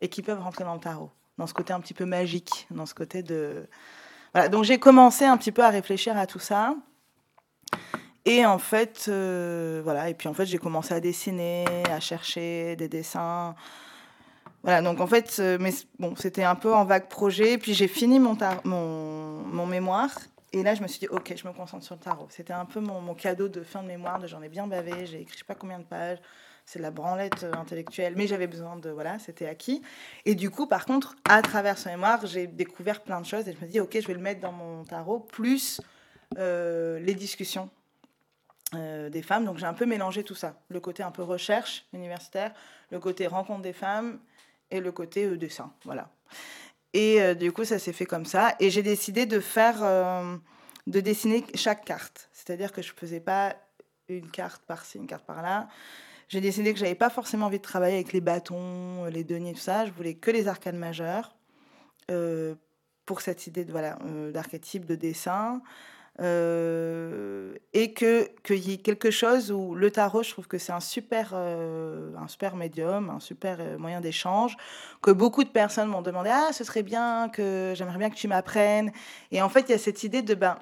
[0.02, 2.86] et qui peuvent rentrer dans le tarot dans ce côté un petit peu magique, dans
[2.86, 3.68] ce côté de...
[4.34, 6.76] Voilà, donc j'ai commencé un petit peu à réfléchir à tout ça.
[8.26, 12.76] Et en fait, euh, voilà, et puis en fait, j'ai commencé à dessiner, à chercher
[12.78, 13.54] des dessins.
[14.64, 17.58] Voilà, donc en fait, euh, mais bon, c'était un peu en vague projet.
[17.58, 20.12] Puis j'ai fini mon, mon, mon, mémoire.
[20.54, 22.28] Et là, je me suis dit, OK, je me concentre sur le tarot.
[22.30, 24.26] C'était un peu mon, cadeau de fin de mémoire.
[24.26, 25.06] J'en ai bien bavé.
[25.06, 26.20] J'ai écrit je sais pas combien de pages
[26.66, 29.82] c'est de la branlette euh, intellectuelle, mais j'avais besoin de voilà, c'était acquis.
[30.26, 33.54] Et du coup, par contre, à travers ce mémoire, j'ai découvert plein de choses et
[33.54, 35.82] je me dis ok, je vais le mettre dans mon tarot plus
[36.38, 37.70] euh, les discussions
[38.76, 39.46] euh, des femmes.
[39.46, 42.54] Donc j'ai un peu mélangé tout ça, le côté un peu recherche universitaire,
[42.92, 44.20] le côté rencontre des femmes
[44.72, 46.10] et le côté dessin, voilà.
[46.94, 48.56] Et du coup, ça s'est fait comme ça.
[48.60, 49.80] Et j'ai décidé de faire,
[50.86, 52.30] de dessiner chaque carte.
[52.32, 53.56] C'est-à-dire que je ne faisais pas
[54.10, 55.68] une carte par-ci, une carte par-là
[56.34, 59.60] j'ai décidé que j'avais pas forcément envie de travailler avec les bâtons, les deniers, tout
[59.60, 59.86] ça.
[59.86, 61.36] Je voulais que les arcanes majeures
[62.10, 62.56] euh,
[63.06, 65.62] pour cette idée de voilà euh, d'archétype de dessin.
[66.22, 70.72] Euh, et que qu'il y ait quelque chose où le tarot, je trouve que c'est
[70.72, 74.58] un super euh, un super médium, un super euh, moyen d'échange.
[75.04, 78.28] Que beaucoup de personnes m'ont demandé ah ce serait bien que j'aimerais bien que tu
[78.28, 78.92] m'apprennes.
[79.32, 80.58] Et en fait il y a cette idée de ben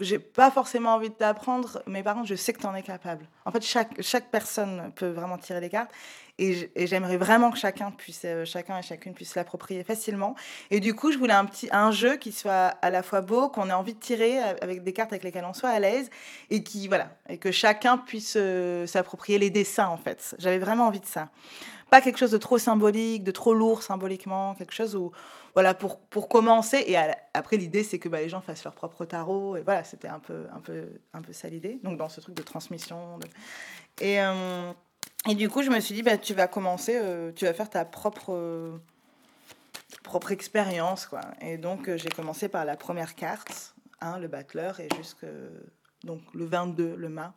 [0.00, 2.82] j'ai pas forcément envie de t'apprendre, mais par contre, je sais que tu en es
[2.82, 3.26] capable.
[3.44, 5.90] En fait, chaque, chaque personne peut vraiment tirer les cartes.
[6.38, 10.34] Et j'aimerais vraiment que chacun, puisse, euh, chacun et chacune puisse l'approprier facilement.
[10.70, 13.48] Et du coup, je voulais un, petit, un jeu qui soit à la fois beau,
[13.48, 16.10] qu'on ait envie de tirer avec des cartes avec lesquelles on soit à l'aise,
[16.50, 20.34] et, qui, voilà, et que chacun puisse euh, s'approprier les dessins, en fait.
[20.38, 21.28] J'avais vraiment envie de ça.
[21.90, 25.12] Pas quelque chose de trop symbolique, de trop lourd symboliquement, quelque chose où
[25.54, 26.82] voilà, pour, pour commencer.
[26.86, 26.96] Et
[27.34, 29.56] après, l'idée, c'est que bah, les gens fassent leur propre tarot.
[29.56, 31.78] Et voilà, c'était un peu, un, peu, un peu ça l'idée.
[31.82, 33.18] Donc, dans ce truc de transmission.
[34.00, 34.72] Et, euh,
[35.28, 37.70] et du coup, je me suis dit, bah, tu vas commencer, euh, tu vas faire
[37.70, 38.76] ta propre, euh,
[40.02, 41.06] propre expérience.
[41.06, 41.20] Quoi.
[41.40, 45.26] Et donc, euh, j'ai commencé par la première carte, hein, le battleur, et jusque
[46.04, 47.34] donc, le 22, le mât.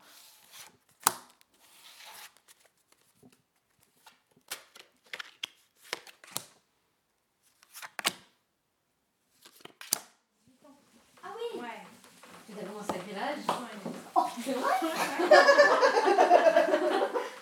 [14.43, 14.73] C'est vrai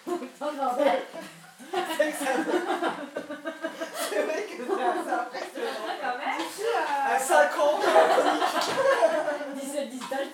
[0.05, 1.01] Putain, bordel
[1.69, 1.79] C'est
[4.21, 5.89] vrai que c'est assez impressionnant.
[6.01, 6.41] Quand même
[7.05, 7.79] À 5 ans,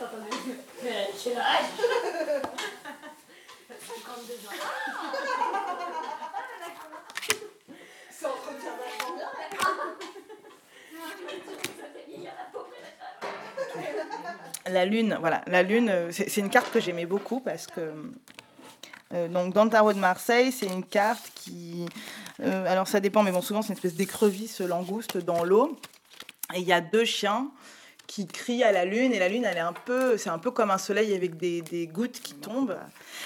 [0.10, 0.30] 17, 18 ans, je t'entendais.
[0.84, 1.66] Mais quel âge
[3.90, 4.52] 52 ans.
[8.12, 9.28] C'est entretien vachement bien.
[14.68, 17.92] La lune, voilà, la lune, euh, c'est une carte que j'aimais beaucoup parce que
[19.14, 21.88] euh, donc dans le tarot de Marseille, c'est une carte qui,
[22.42, 25.80] euh, alors ça dépend, mais bon souvent c'est une espèce d'écrevisse langouste dans l'eau
[26.54, 27.50] et il y a deux chiens
[28.10, 30.50] qui crient à la lune et la lune elle est un peu, c'est un peu
[30.50, 32.76] comme un soleil avec des, des, gouttes qui tombent.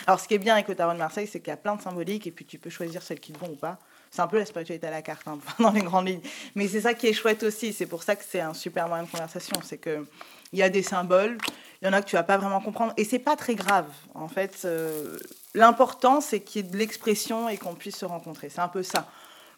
[0.05, 1.77] Alors ce qui est bien avec le tarot de Marseille, c'est qu'il y a plein
[1.77, 3.79] de symboliques et puis tu peux choisir celles qui te vont ou pas.
[4.11, 6.21] C'est un peu la spiritualité à la carte, hein, dans les grandes lignes.
[6.55, 7.71] Mais c'est ça qui est chouette aussi.
[7.71, 9.55] C'est pour ça que c'est un super moyen de conversation.
[9.63, 10.05] C'est que
[10.51, 11.37] il y a des symboles,
[11.81, 12.91] il y en a que tu vas pas vraiment comprendre.
[12.97, 13.87] Et c'est pas très grave.
[14.13, 15.17] En fait, euh,
[15.53, 18.49] l'important, c'est qu'il y ait de l'expression et qu'on puisse se rencontrer.
[18.49, 19.07] C'est un peu ça.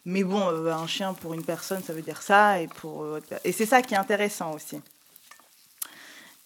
[0.04, 2.60] Mais bon, euh, un chien pour une personne, ça veut dire ça.
[2.60, 4.80] Et, pour, euh, et c'est ça qui est intéressant aussi.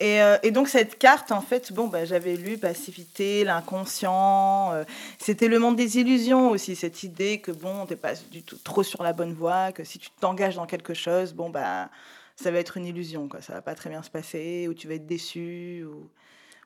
[0.01, 4.73] Et, euh, et, donc cette carte, en fait, bon, bah, j'avais lu Passivité, l'inconscient.
[4.73, 4.85] Euh,
[5.19, 8.83] c'était le monde des illusions aussi, cette idée que bon, t'es pas du tout trop
[8.83, 11.91] sur la bonne voie, que si tu t'engages dans quelque chose, bon bah,
[12.37, 13.43] ça va être une illusion, quoi.
[13.43, 16.09] Ça va pas très bien se passer, ou tu vas être déçu, ou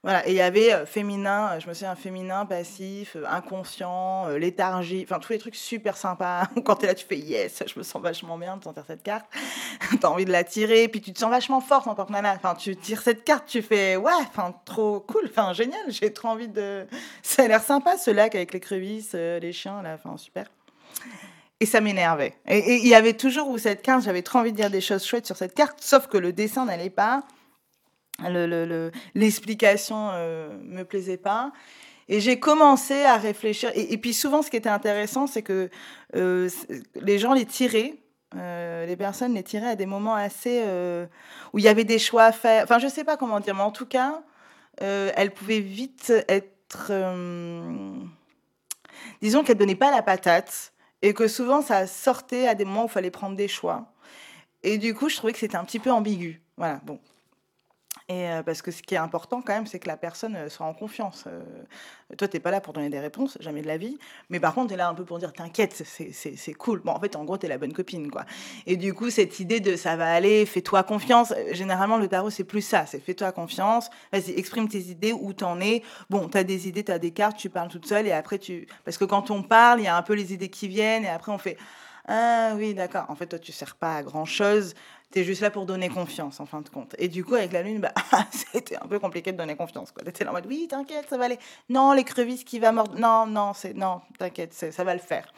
[0.05, 4.29] voilà, et il y avait euh, féminin, euh, je me souviens, féminin, passif, euh, inconscient,
[4.37, 6.47] léthargie, enfin tous les trucs super sympas.
[6.67, 9.03] Quand tu es là, tu fais yes, je me sens vachement bien de sentir cette
[9.03, 9.25] carte.
[9.91, 12.13] tu as envie de la tirer, puis tu te sens vachement forte en tant que
[12.13, 12.35] nana.
[12.37, 16.29] Enfin, tu tires cette carte, tu fais ouais, enfin trop cool, enfin génial, j'ai trop
[16.29, 16.87] envie de.
[17.23, 20.51] Ça a l'air sympa ce lac avec les crevisses, les chiens, là, enfin super.
[21.61, 22.35] Et ça m'énervait.
[22.47, 25.07] Et il y avait toujours où cette carte, j'avais trop envie de dire des choses
[25.07, 27.23] chouettes sur cette carte, sauf que le dessin n'allait pas
[29.15, 31.53] l'explication le, euh, me plaisait pas.
[32.09, 33.71] Et j'ai commencé à réfléchir.
[33.75, 35.71] Et, puis souvent, ce qui était intéressant, c'est que
[36.15, 36.51] euh,
[36.97, 37.95] les gens les tiraient,
[38.37, 40.63] euh, les personnes les tiraient à des moments assez
[41.53, 42.65] où il y avait des choix à faire.
[42.65, 44.23] Enfin, je sais pas comment dire, mais en tout cas,
[44.79, 46.93] elles pouvaient vite être,
[49.23, 52.87] disons qu'elles donnaient pas la patate et que souvent ça sortait à des moments où
[52.87, 53.93] il fallait prendre des choix.
[54.63, 56.43] Et du coup, je trouvais que c'était un petit peu ambigu.
[56.57, 56.99] Voilà, bon,
[58.09, 60.49] et euh, parce que ce qui est important quand même, c'est que la personne euh,
[60.51, 61.25] soit en confiance.
[61.27, 61.41] Euh,
[62.19, 63.99] toi, tu n'es pas là pour donner des réponses, jamais de la vie.
[64.29, 66.81] Mais par contre, tu es là un peu pour dire t'inquiète, c'est cool.
[66.81, 68.27] Bon, en fait, en gros, tu es la bonne copine, quoi.
[68.67, 71.33] Et du coup, cette idée de ça va aller, fais-toi confiance.
[71.53, 72.85] Généralement, le tarot, c'est plus ça.
[72.85, 75.83] C'est fais-toi confiance, vas-y, exprime tes idées, où t'en es.
[76.11, 78.07] Bon, tu as des idées, tu as des cartes, tu parles toute seule.
[78.07, 78.67] Et après, tu.
[78.85, 81.05] Parce que quand on parle, il y a un peu les idées qui viennent.
[81.05, 81.57] Et après, on fait.
[82.07, 83.07] Ah oui, d'accord.
[83.09, 84.75] En fait, toi, tu sers pas à grand-chose.
[85.15, 86.97] Tu juste là pour donner confiance, en fin de compte.
[86.99, 87.93] Et du coup, avec la lune, bah,
[88.33, 89.95] c'était un peu compliqué de donner confiance.
[89.97, 91.39] Tu étais là en mode, oui, t'inquiète, ça va aller.
[91.69, 92.99] Non, les crevisses qui va mordre.
[92.99, 95.33] Non, non, c'est non, t'inquiète, ça va le faire.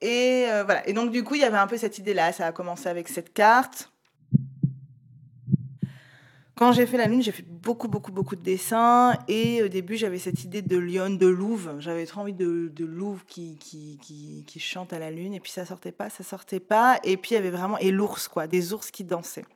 [0.00, 0.88] Et euh, voilà.
[0.88, 2.32] Et donc, du coup, il y avait un peu cette idée-là.
[2.32, 3.92] Ça a commencé avec cette carte.
[6.60, 9.14] Quand j'ai fait la lune, j'ai fait beaucoup, beaucoup, beaucoup de dessins.
[9.28, 11.76] Et au début, j'avais cette idée de lionne, de louve.
[11.78, 13.98] J'avais trop envie de, louve qui, qui,
[14.46, 15.32] qui, chante à la lune.
[15.32, 17.00] Et puis ça sortait pas, ça sortait pas.
[17.02, 17.78] Et puis il y avait vraiment.
[17.78, 18.46] Et l'ours, quoi.
[18.46, 19.46] Des ours qui dansaient.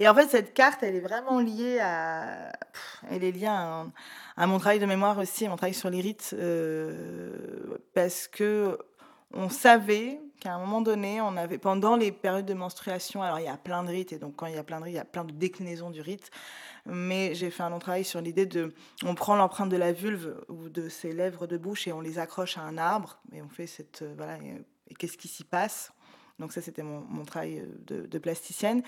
[0.00, 2.50] Et en fait, cette carte, elle est vraiment liée à.
[3.08, 3.86] Elle est liée à,
[4.38, 6.34] mon travail de mémoire aussi, mon travail sur les rites.
[6.36, 8.76] Euh, parce que
[9.32, 13.44] on savait qu'à un moment donné, on avait pendant les périodes de menstruation, alors il
[13.44, 14.96] y a plein de rites, et donc quand il y a plein de rites, il
[14.96, 16.30] y a plein de déclinaisons du rite,
[16.86, 18.74] mais j'ai fait un long travail sur l'idée de,
[19.04, 22.18] on prend l'empreinte de la vulve ou de ses lèvres de bouche et on les
[22.18, 25.92] accroche à un arbre, et on fait cette, euh, voilà, et, qu'est-ce qui s'y passe
[26.38, 28.84] donc ça, c'était mon, travail euh, de, de, plasticienne.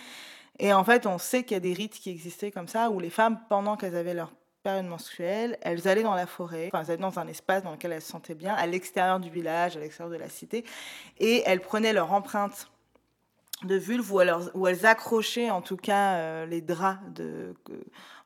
[0.61, 3.01] Et en fait, on sait qu'il y a des rites qui existaient comme ça, où
[3.01, 6.93] les femmes, pendant qu'elles avaient leur période menstruelle, elles allaient dans la forêt, enfin, elles
[6.93, 9.81] allaient dans un espace dans lequel elles se sentaient bien, à l'extérieur du village, à
[9.81, 10.65] l'extérieur de la cité,
[11.19, 12.71] et elles prenaient leur empreinte
[13.65, 14.35] de vulve où elles,
[14.67, 17.55] elles accrochaient en tout cas euh, les draps de,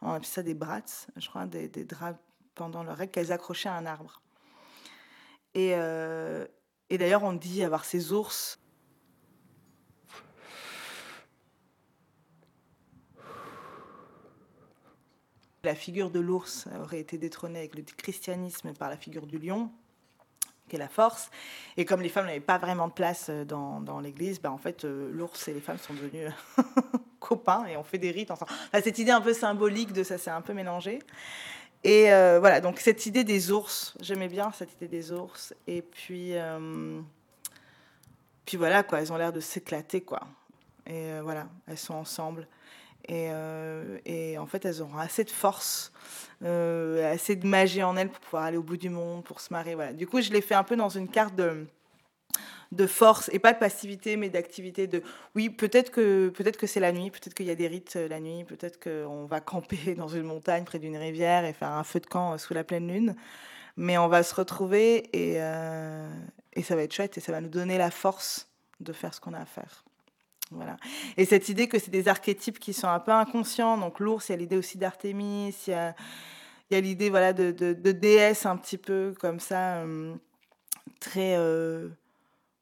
[0.00, 2.18] on appelle ça des brats, je crois, des, des draps
[2.54, 4.20] pendant leur règle qu'elles accrochaient à un arbre.
[5.54, 6.46] Et, euh,
[6.90, 8.58] et d'ailleurs, on dit avoir ces ours
[15.64, 19.70] La figure de l'ours aurait été détrônée avec le christianisme par la figure du lion,
[20.68, 21.30] qui est la force.
[21.78, 24.84] Et comme les femmes n'avaient pas vraiment de place euh, dans, l'église, bah en fait,
[24.84, 26.30] euh, l'ours et les femmes sont devenus
[27.18, 28.50] copains et on fait des rites ensemble.
[28.74, 30.98] Cette idée un peu symbolique de ça s'est un peu mélangé.
[31.82, 35.54] Et euh, voilà, donc cette idée des ours, j'aimais bien cette idée des ours.
[35.66, 36.34] Et puis,
[38.44, 40.20] puis voilà, quoi, elles ont l'air de s'éclater, quoi.
[40.86, 42.46] Et voilà, elles sont ensemble.
[43.08, 45.92] Et, euh, et, en fait, elles auront assez de force,
[46.42, 49.52] euh, assez de magie en elles pour pouvoir aller au bout du monde, pour se
[49.52, 49.74] marrer.
[49.74, 49.92] Voilà.
[49.92, 51.66] Du coup, je l'ai fait un peu dans une carte de,
[52.72, 54.86] de force, et pas de passivité, mais d'activité.
[54.86, 55.02] De
[55.34, 58.08] oui, peut-être que, peut que c'est la nuit, peut-être qu'il y a des rites euh,
[58.08, 61.84] la nuit, peut-être qu'on va camper dans une montagne près d'une rivière et faire un
[61.84, 63.16] feu de camp sous la pleine lune.
[63.76, 67.48] Mais on va se retrouver et, et ça va être chouette et ça va nous
[67.48, 69.83] donner la force de faire ce qu'on a à faire.
[71.16, 73.78] Et cette idée que c'est des archétypes qui sont un peu inconscients.
[73.78, 77.92] Donc l'ours, il y a l'idée aussi d'Artémis, il y a, l'idée voilà, de, de,
[77.92, 80.14] déesse un petit peu comme ça, euh,
[81.00, 81.36] très...
[81.36, 81.88] Euh,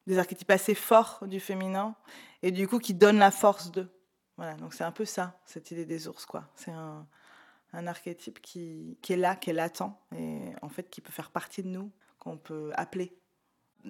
[0.05, 1.95] des archétypes assez forts du féminin,
[2.41, 3.89] et du coup qui donnent la force d'eux.
[4.35, 6.43] Voilà, donc c'est un peu ça, cette idée des ours, quoi.
[6.55, 7.07] C'est un,
[7.87, 11.63] archétype qui, qui est là, qui est latent, et en fait qui peut faire partie
[11.63, 13.17] de nous, qu'on peut appeler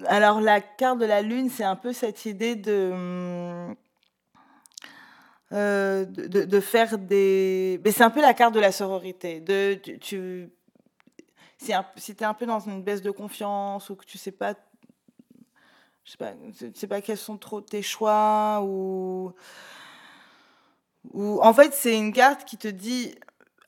[0.08, 3.76] alors la carte de la lune, c'est un peu cette idée de,
[5.54, 7.80] euh, de, de, faire des...
[7.84, 9.40] Mais c'est un peu la carte de la sororité.
[9.40, 10.50] De, tu,
[11.58, 14.56] si, tu es un peu dans une baisse de confiance ou que tu sais pas
[16.06, 16.34] je sais pas,
[16.96, 19.32] pas quels sont trop tes choix ou
[21.14, 23.16] ou en fait c'est une carte qui te dit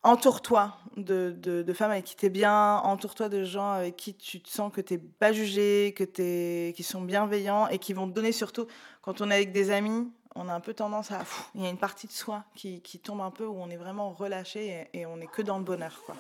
[0.04, 4.40] entoure-toi de, de, femmes avec qui tu es bien, entoure-toi de gens avec qui tu
[4.40, 8.14] te sens que tu pas jugé, que es, qui sont bienveillants et qui vont te
[8.14, 8.68] donner surtout,
[9.02, 11.24] quand on est avec des amis, on a un peu tendance à...
[11.56, 13.78] il y a une partie de soi qui, qui, tombe un peu où on est
[13.78, 16.02] vraiment relâché et, et on est que dans le bonheur.
[16.06, 16.16] Quoi.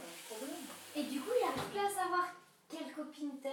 [0.95, 2.25] Et du coup, il a plus à savoir
[2.69, 3.49] quelle copine t'es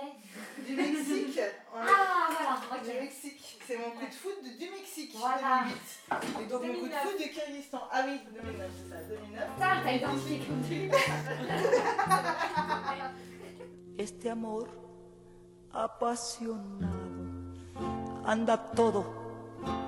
[0.66, 1.40] Du Mexique
[1.74, 2.82] Ah, voilà, ok.
[2.84, 3.58] Du Mexique.
[3.66, 5.14] C'est mon coup de foot du Mexique.
[5.16, 5.64] Voilà.
[6.10, 6.40] 2008.
[6.40, 6.62] Et donc 2009.
[6.62, 7.82] mon coup de foot du Kyrgyzstan.
[7.90, 9.42] Ah oui, 2009, c'est ça, 2009.
[9.58, 10.40] Ça, t'as identifié
[13.98, 14.68] Este amor
[15.72, 16.86] apasionado
[18.24, 19.21] anda todo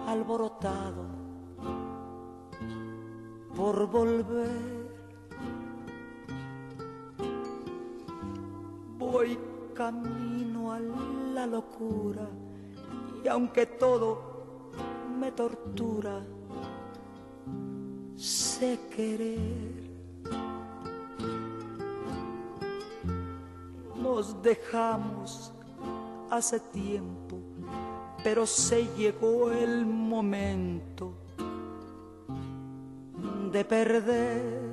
[0.07, 1.05] alborotado
[3.55, 4.85] por volver
[8.99, 9.39] Voy
[9.75, 12.27] camino a la locura
[13.23, 14.73] y aunque todo
[15.19, 16.21] me tortura,
[18.17, 19.91] sé querer.
[23.97, 25.53] Nos dejamos
[26.31, 27.39] hace tiempo,
[28.25, 31.13] pero se llegó el momento
[33.53, 34.65] de perder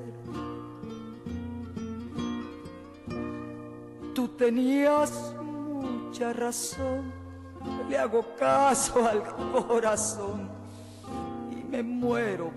[4.14, 7.14] Tú tenías mucha razón,
[7.90, 9.24] le hago caso al
[9.68, 10.50] corazón
[11.50, 12.52] y me muero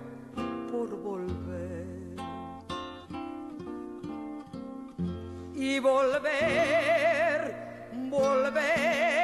[0.70, 1.86] por volver.
[5.54, 7.54] Y volver,
[8.10, 9.23] volver,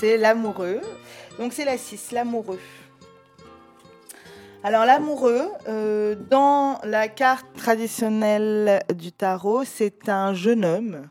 [0.00, 0.80] C'est l'amoureux,
[1.38, 2.58] donc c'est la 6, l'amoureux.
[4.64, 11.10] Alors l'amoureux, euh, dans la carte traditionnelle du tarot, c'est un jeune homme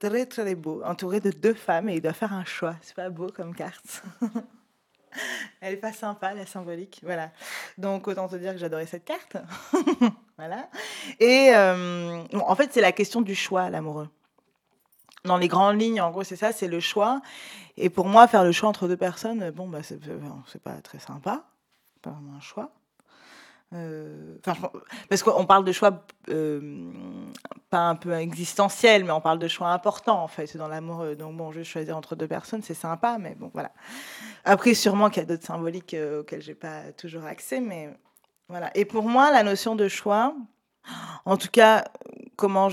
[0.00, 2.76] très très beau, entouré de deux femmes et il doit faire un choix.
[2.82, 4.02] C'est pas beau comme carte.
[5.62, 7.00] Elle est pas sympa, la symbolique.
[7.02, 7.30] Voilà.
[7.78, 9.38] Donc autant te dire que j'adorais cette carte.
[10.36, 10.68] voilà.
[11.20, 14.10] Et euh, en fait, c'est la question du choix, l'amoureux.
[15.24, 17.20] Dans les grandes lignes, en gros, c'est ça, c'est le choix.
[17.76, 21.44] Et pour moi, faire le choix entre deux personnes, bon, bah, c'est pas très sympa
[22.00, 22.70] pas vraiment un choix.
[23.72, 24.36] Euh,
[25.08, 26.90] parce qu'on parle de choix euh,
[27.70, 31.14] pas un peu existentiel, mais on parle de choix importants en fait dans l'amour.
[31.16, 33.70] Donc bon, je choisir entre deux personnes, c'est sympa, mais bon voilà.
[34.44, 37.96] Après, sûrement qu'il y a d'autres symboliques euh, auxquelles j'ai pas toujours accès, mais
[38.48, 38.76] voilà.
[38.76, 40.34] Et pour moi, la notion de choix,
[41.24, 41.84] en tout cas,
[42.34, 42.70] comment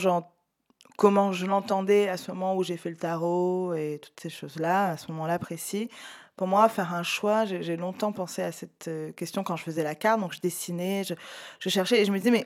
[0.97, 4.89] comment je l'entendais à ce moment où j'ai fait le tarot et toutes ces choses-là,
[4.89, 5.89] à ce moment-là précis,
[6.37, 9.83] pour moi, faire un choix, j'ai longtemps pensé à cette euh, question quand je faisais
[9.83, 10.21] la carte.
[10.21, 12.45] Donc, je dessinais, je, cherchais et je me disais, mais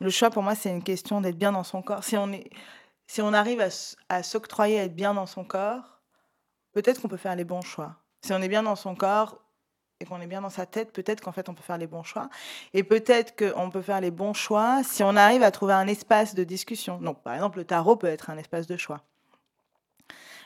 [0.00, 2.04] le choix, pour moi, c'est une question d'être bien dans son corps.
[2.04, 2.50] Si on, est,
[3.06, 3.66] si on arrive
[4.10, 6.00] à, s'octroyer à être bien dans son corps,
[6.72, 7.96] peut-être qu'on peut faire les bons choix.
[8.22, 9.38] Si on est bien dans son corps
[10.00, 12.02] et qu'on est bien dans sa tête, peut-être qu'en fait, on peut faire les bons
[12.02, 12.30] choix.
[12.72, 16.34] Et peut-être qu'on peut faire les bons choix si on arrive à trouver un espace
[16.34, 16.98] de discussion.
[16.98, 19.02] Donc, par exemple, le tarot peut être un espace de choix.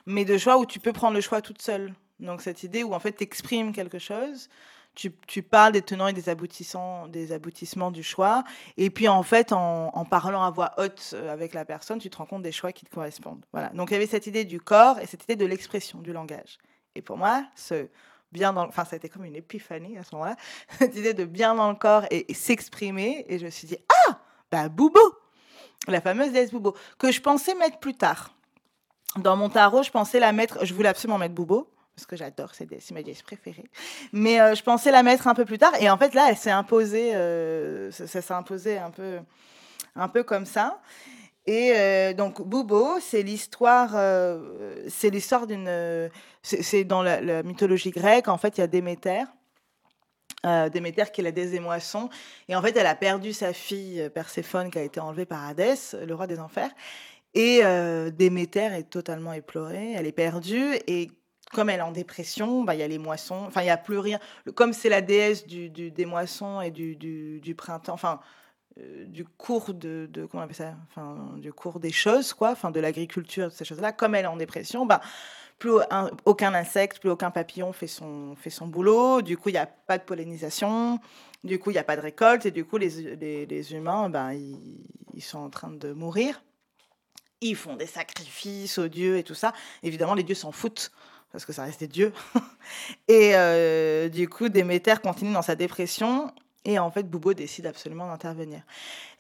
[0.07, 2.95] Mais de choix où tu peux prendre le choix toute seule donc cette idée où
[2.95, 4.49] en fait tu exprimes quelque chose,
[4.95, 8.45] tu, tu, parles des tenants et des aboutissants, des aboutissements du choix,
[8.77, 12.11] et puis en fait en, en, parlant à voix haute euh, avec la personne, tu
[12.11, 13.45] te rends compte des choix qui te correspondent.
[13.53, 13.71] Voilà.
[13.71, 16.59] Donc il y avait cette idée du corps et cette idée de l'expression, du langage.
[16.95, 17.89] Et pour moi, ce
[18.35, 20.37] bien dans, enfin ça a été comme une épiphanie à ce moment-là,
[20.79, 23.79] cette idée de bien dans le corps et, s'exprimer, et je me suis dit
[24.09, 24.19] ah
[24.51, 25.01] bah Boubo,
[25.89, 28.35] la fameuse déesse Boubo, que je pensais mettre plus tard.
[29.17, 32.51] Dans mon tarot, je pensais la mettre, je voulais absolument mettre Boubo, parce que j'adore,
[32.55, 33.71] c'est ma dièse préférée.
[34.13, 36.37] Mais euh, je pensais la mettre un peu plus tard, et en fait là, elle
[36.37, 39.21] s'est imposée, euh, ça, s'est imposé un peu,
[39.95, 40.81] un peu comme ça.
[41.47, 43.91] Et euh, donc Boubo, c'est l'histoire,
[44.89, 46.11] c'est l'histoire d'une,
[46.43, 48.29] c'est dans la, mythologie grecque.
[48.29, 49.25] En fait, il y a Déméter.
[50.73, 52.11] Déméter qui est la déesse des moissons.
[52.49, 55.95] Et en fait, elle a perdu sa fille Perséphone qui a été enlevée par Hadès,
[56.07, 56.71] le roi des enfers.
[57.35, 60.77] Et euh, Déméter est totalement éplorée, elle est perdue.
[60.87, 61.11] Et
[61.53, 63.77] comme elle est en dépression, bah, il y a les moissons, enfin, il n'y a
[63.77, 64.19] plus rien.
[64.55, 68.25] Comme c'est la déesse du, des moissons et du, du, du printemps, enfin, euh,
[68.77, 72.81] du cours de, comment on appelle ça enfin, du cours des choses, quoi, enfin, de
[72.81, 75.01] l'agriculture, ces choses-là, comme elle est en dépression, bah,
[75.59, 79.23] plus un- aucun insecte, plus aucun papillon fait son, fait son boulot.
[79.23, 80.99] Du coup, il n'y a pas de pollinisation.
[81.43, 82.47] Du coup, il n'y a pas de récolte.
[82.47, 86.43] Et du coup, les, les, les humains, ben, ils, ils sont en train de mourir.
[87.41, 89.53] Ils font des sacrifices aux dieux et tout ça.
[89.83, 90.91] Évidemment, les dieux s'en foutent
[91.31, 92.13] parce que ça reste des dieux.
[93.09, 96.33] et euh, du coup, Déméter continue dans sa dépression.
[96.67, 98.63] Et en fait, Boubo décide absolument d'intervenir.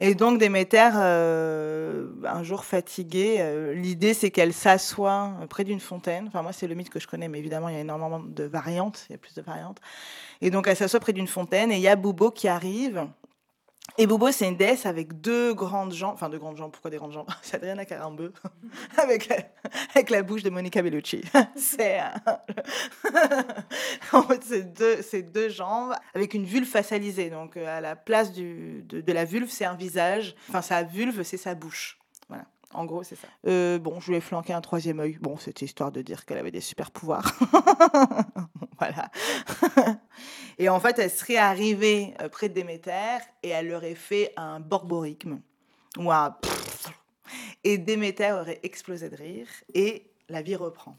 [0.00, 6.26] Et donc, Déméter, euh, un jour fatiguée, euh, l'idée c'est qu'elle s'assoit près d'une fontaine.
[6.28, 8.44] Enfin, moi, c'est le mythe que je connais, mais évidemment, il y a énormément de
[8.44, 9.04] variantes.
[9.10, 9.78] Il y a plus de variantes.
[10.40, 13.06] Et donc, elle s'assoit près d'une fontaine et il y a Boubo qui arrive.
[13.96, 16.14] Et Boubo, c'est une déesse avec deux grandes jambes.
[16.14, 16.72] Enfin, deux grandes jambes.
[16.72, 17.28] Pourquoi des grandes jambes?
[17.42, 18.32] C'est Adriana Carambeu.
[18.96, 19.30] avec,
[19.94, 21.22] avec la bouche de Monica Bellucci.
[21.56, 22.00] c'est.
[22.00, 23.42] euh,
[24.12, 25.00] en fait, c'est deux,
[25.32, 27.30] deux jambes avec une vulve facialisée.
[27.30, 30.34] Donc, euh, à la place du, de la vulve, c'est un visage.
[30.48, 31.98] Enfin, sa vulve, c'est sa bouche.
[32.28, 32.46] Voilà.
[32.74, 33.28] En gros, c'est ça.
[33.46, 35.16] Euh, bon, je lui ai flanqué un troisième œil.
[35.20, 37.32] Bon, c'était histoire de dire qu'elle avait des super pouvoirs.
[38.78, 39.10] voilà.
[40.58, 44.58] et en fait, elle serait arrivée euh, près de Déméter et elle aurait fait un
[44.60, 45.40] borborigme
[45.96, 46.10] ou
[47.62, 50.96] et Déméter aurait explosé de rire et la vie reprend.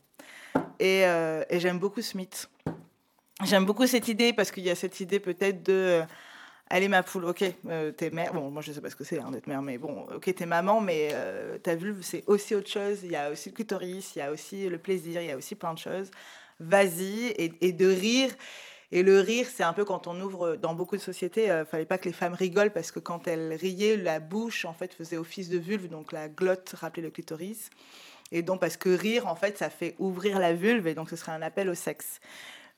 [0.80, 2.50] Et, euh, et j'aime beaucoup ce mythe.
[3.44, 6.02] J'aime beaucoup cette idée parce qu'il y a cette idée peut-être de
[6.68, 8.34] Allez ma poule, ok, euh, t'es mère.
[8.34, 10.48] Bon, moi je sais pas ce que c'est hein, d'être mère, mais bon, ok, t'es
[10.48, 13.00] maman, mais euh, ta vulve c'est aussi autre chose.
[13.04, 15.38] Il y a aussi le clitoris, il y a aussi le plaisir, il y a
[15.38, 16.10] aussi plein de choses.
[16.60, 18.32] Vas-y et, de rire.
[18.92, 21.86] Et le rire, c'est un peu quand on ouvre dans beaucoup de sociétés, euh, fallait
[21.86, 25.18] pas que les femmes rigolent parce que quand elles riaient, la bouche en fait faisait
[25.18, 27.70] office de vulve, donc la glotte rappelait le clitoris.
[28.32, 31.16] Et donc parce que rire en fait, ça fait ouvrir la vulve et donc ce
[31.16, 32.20] serait un appel au sexe.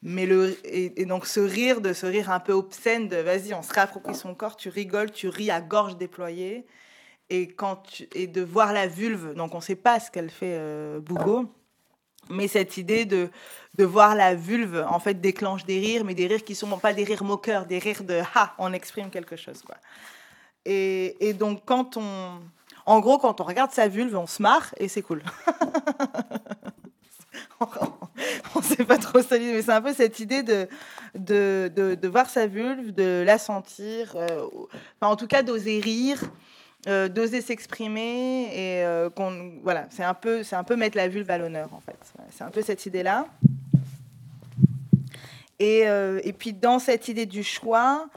[0.03, 3.63] Mais le, et, donc ce rire, de ce rire un peu obscène, de vas-y, on
[3.63, 6.65] se réapproprie son corps, tu rigoles, tu ris à gorge déployée.
[7.29, 7.83] Et, quand
[8.13, 11.51] et de voir la vulve, donc on ne sait pas ce qu'elle fait euh, Bougo,
[12.29, 13.29] mais cette idée de,
[13.75, 16.93] de voir la vulve, en fait, déclenche des rires, mais des rires qui sont pas
[16.93, 19.75] des rires moqueurs, des rires de ha, on exprime quelque chose, quoi.
[20.65, 22.39] Et, et donc, quand on.
[22.85, 25.21] En gros, quand on regarde sa vulve, on se marre et c'est cool.
[28.55, 30.67] on sait pas trop solide, mais c'est un peu cette idée de,
[31.15, 34.41] de, de, voir sa vulve, de la sentir, euh,
[34.99, 36.21] enfin, en tout cas d'oser rire,
[36.87, 41.07] euh, d'oser s'exprimer et euh, qu'on voilà, c'est un peu c'est un peu mettre la
[41.07, 41.97] vulve à l'honneur en fait.
[42.31, 43.27] C'est un peu cette idée là.
[45.59, 45.85] Et,
[46.23, 48.07] et puis dans cette idée du choix,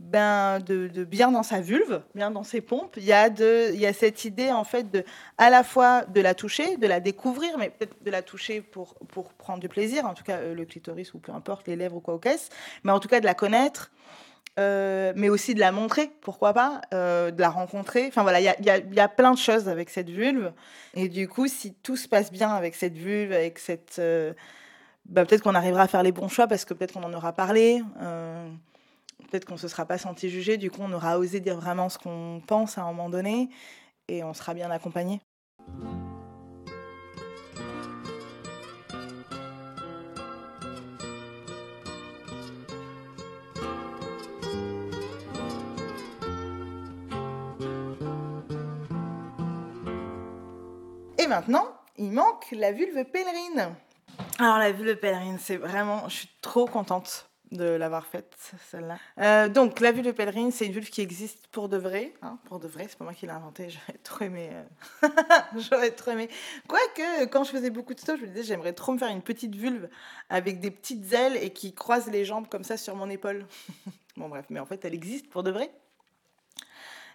[0.00, 3.70] ben de, de bien dans sa vulve, bien dans ses pompes, il y a de
[3.74, 5.04] il y a cette idée en fait de
[5.36, 8.94] à la fois de la toucher, de la découvrir, mais peut-être de la toucher pour
[9.08, 11.96] pour prendre du plaisir, en tout cas euh, le clitoris ou peu importe les lèvres
[11.96, 12.48] ou quoi au caisse,
[12.82, 13.92] mais en tout cas de la connaître.
[14.58, 18.06] Euh, mais aussi de la montrer, pourquoi pas, euh, de la rencontrer.
[18.08, 20.52] Enfin voilà, il y a, y, y a, plein de choses avec cette vulve.
[20.94, 24.02] Et du coup, si tout se passe bien avec cette vulve, avec cette,
[25.06, 27.32] bah, peut-être qu'on arrivera à faire les bons choix parce que peut-être qu'on en aura
[27.32, 27.80] parlé.
[29.30, 30.56] Peut-être qu'on se sera pas senti jugé.
[30.56, 33.48] Du coup, on aura osé dire vraiment ce qu'on pense à un moment donné
[34.08, 35.20] et on sera bien accompagné.
[51.18, 51.66] Et maintenant,
[51.96, 53.76] il manque la vulve pèlerine.
[54.38, 58.36] Alors la vulve pèlerine, c'est vraiment, je suis trop contente de l'avoir faite
[58.70, 58.98] celle-là.
[59.18, 62.60] Euh, donc la vulve pèlerine, c'est une vulve qui existe pour de vrai, hein, pour
[62.60, 62.86] de vrai.
[62.88, 63.68] C'est pas moi qui l'ai inventée.
[63.86, 64.50] J'aurais trop aimé.
[64.52, 65.08] Euh...
[65.56, 66.28] J'aurais trop aimé.
[66.68, 69.22] Quoique quand je faisais beaucoup de stuff, je me disais j'aimerais trop me faire une
[69.22, 69.88] petite vulve
[70.28, 73.46] avec des petites ailes et qui croise les jambes comme ça sur mon épaule.
[74.16, 75.70] bon bref, mais en fait elle existe pour de vrai.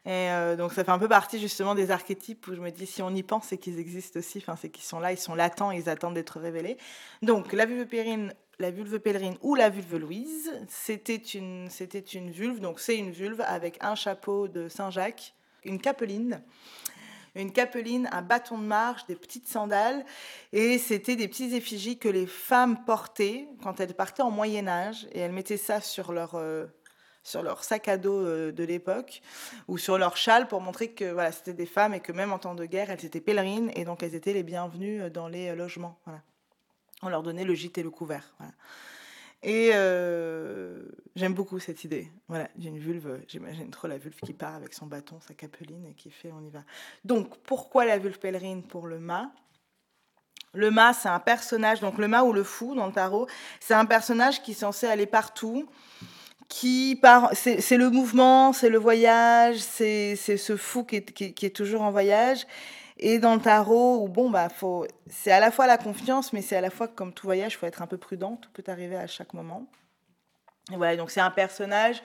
[0.08, 2.86] Et euh, donc ça fait un peu partie justement des archétypes où je me dis
[2.86, 5.34] si on y pense c'est qu'ils existent aussi, enfin c'est qu'ils sont là, ils sont
[5.34, 6.78] latents, ils attendent d'être révélés.
[7.24, 12.32] Donc la vulve pèlerine, la vulve pèlerine ou la vulve Louise, c'était une c'était une
[12.32, 15.34] vulve, donc c'est une vulve avec un chapeau de Saint-Jacques,
[15.64, 16.42] une capeline.
[17.38, 20.06] Une capeline, un bâton de marche, des petites sandales,
[20.54, 25.06] et c'était des petits effigies que les femmes portaient quand elles partaient en Moyen Âge,
[25.12, 26.66] et elles mettaient ça sur leur euh,
[27.24, 29.22] sur leur sac à dos de l'époque
[29.68, 32.40] ou sur leur châle pour montrer que voilà, c'était des femmes et que même en
[32.40, 36.00] temps de guerre, elles étaient pèlerines et donc elles étaient les bienvenues dans les logements.
[36.06, 36.22] Voilà.
[37.02, 38.34] On leur donnait le gîte et le couvert.
[39.44, 40.82] Et euh,
[41.16, 43.20] j'aime beaucoup cette idée, voilà, vulve.
[43.28, 46.44] J'imagine trop la vulve qui part avec son bâton, sa capeline et qui fait on
[46.44, 46.64] y va.
[47.04, 49.30] Donc, pourquoi la vulve pèlerine pour le mât?
[50.54, 53.28] Le mât, c'est un personnage, donc le mât ou le fou dans le tarot,
[53.60, 55.70] c'est un personnage qui est censé aller partout,
[56.48, 61.92] qui part, c'est le mouvement, c'est le voyage, c'est ce fou qui est toujours en
[61.92, 62.48] voyage.
[62.98, 66.56] Et dans le tarot, bon, bah, faut, c'est à la fois la confiance, mais c'est
[66.56, 68.96] à la fois, comme tout voyage, il faut être un peu prudent, tout peut arriver
[68.96, 69.68] à chaque moment.
[70.70, 72.02] Voilà, donc c'est un personnage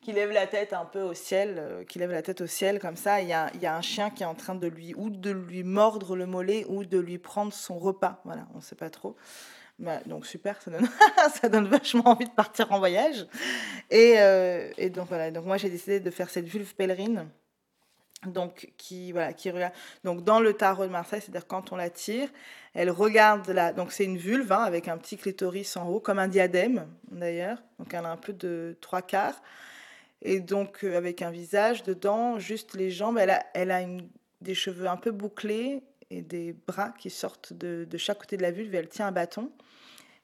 [0.00, 2.78] qui lève la tête un peu au ciel, euh, qui lève la tête au ciel
[2.78, 3.20] comme ça.
[3.20, 5.30] Il y, a, y a un chien qui est en train de lui, ou de
[5.30, 8.22] lui mordre le mollet, ou de lui prendre son repas.
[8.24, 9.16] Voilà, on ne sait pas trop.
[9.78, 10.88] Bah, donc super, ça donne,
[11.40, 13.26] ça donne vachement envie de partir en voyage.
[13.90, 17.28] Et, euh, et donc voilà, donc moi j'ai décidé de faire cette vulve pèlerine
[18.26, 19.72] donc qui voilà qui regarde.
[20.04, 22.28] Donc dans le tarot de Marseille c'est-à-dire quand on la tire
[22.74, 26.18] elle regarde la donc c'est une vulve hein, avec un petit clitoris en haut comme
[26.18, 27.62] un diadème d'ailleurs.
[27.78, 29.40] Donc elle a un peu de trois quarts.
[30.22, 34.08] Et donc euh, avec un visage dedans juste les jambes elle a elle a une,
[34.42, 38.42] des cheveux un peu bouclés et des bras qui sortent de, de, chaque côté de
[38.42, 39.50] la vulve et elle tient un bâton.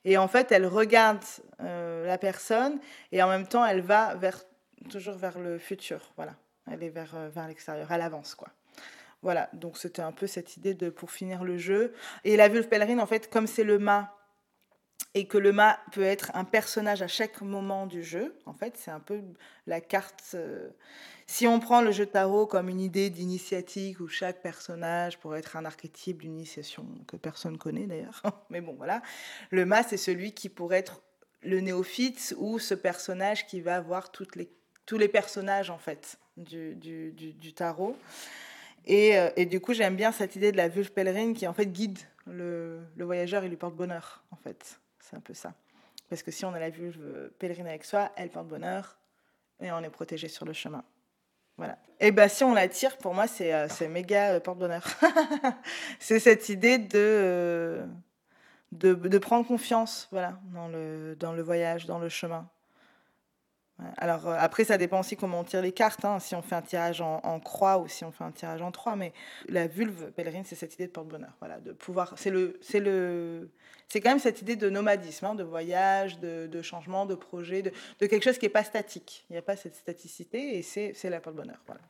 [0.04, 1.24] Et en fait elle regarde
[1.60, 2.78] euh, la personne
[3.10, 4.44] et en même temps elle va vers
[4.90, 6.36] toujours vers le futur voilà
[6.70, 8.48] elle est vers, euh, vers l'extérieur, elle avance quoi.
[9.22, 11.94] Voilà, donc c'était un peu cette idée de pour finir le jeu.
[12.24, 14.14] Et la vulve pèlerine, en fait, comme c'est le mât,
[15.14, 18.76] et que le mât peut être un personnage à chaque moment du jeu, en fait,
[18.76, 19.20] c'est un peu
[19.66, 20.32] la carte.
[20.34, 20.68] Euh,
[21.26, 25.56] si on prend le jeu tarot comme une idée d'initiatique où chaque personnage pourrait être
[25.56, 29.02] un archétype d'initiation que personne connaît d'ailleurs, mais bon voilà,
[29.50, 31.02] le mât c'est celui qui pourrait être
[31.42, 34.48] le néophyte ou ce personnage qui va avoir toutes les,
[34.84, 37.96] tous les personnages en fait du, du, du, tarot.
[38.84, 41.52] Et, euh, et, du coup, j'aime bien cette idée de la vulve pèlerine qui en
[41.52, 44.80] fait guide le, le voyageur et lui porte bonheur, en fait.
[45.00, 45.54] C'est un peu ça.
[46.08, 48.98] Parce que si on a la vulve pèlerine avec soi, elle porte bonheur
[49.60, 50.84] et on est protégé sur le chemin.
[51.56, 51.78] Voilà.
[52.00, 54.84] Et bien, si on la tire, pour moi, c'est euh, méga euh, porte-bonheur.
[55.98, 57.86] c'est cette idée de, euh,
[58.72, 62.48] de, de, prendre confiance voilà, dans, le, dans le voyage, dans le chemin.
[63.98, 66.54] Alors euh, après, ça dépend aussi comment on tire les cartes, hein, si on fait
[66.54, 68.96] un tirage en, croix ou si on fait un tirage en trois.
[68.96, 69.12] Mais
[69.48, 72.14] la vulve pèlerine, c'est cette idée de porte-bonheur, voilà, de pouvoir.
[72.16, 73.50] C'est le, c'est le,
[73.88, 77.70] c'est quand même cette idée de nomadisme, hein, de voyage, de, changement, de projet, de,
[78.00, 79.24] quelque chose qui n'est pas statique.
[79.28, 81.80] Il n'y a pas cette staticité et c'est, c'est la porte-bonheur, voilà.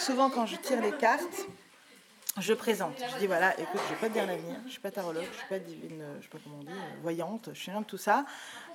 [0.00, 1.46] souvent quand je tire les cartes,
[2.40, 2.94] je présente.
[3.14, 4.90] Je dis voilà, écoute, je ne vais pas te dire l'avenir, je ne suis pas
[4.90, 6.70] tarologue, je ne suis pas divine, je sais pas comment on dit,
[7.02, 8.24] voyante, je suis rien de tout ça.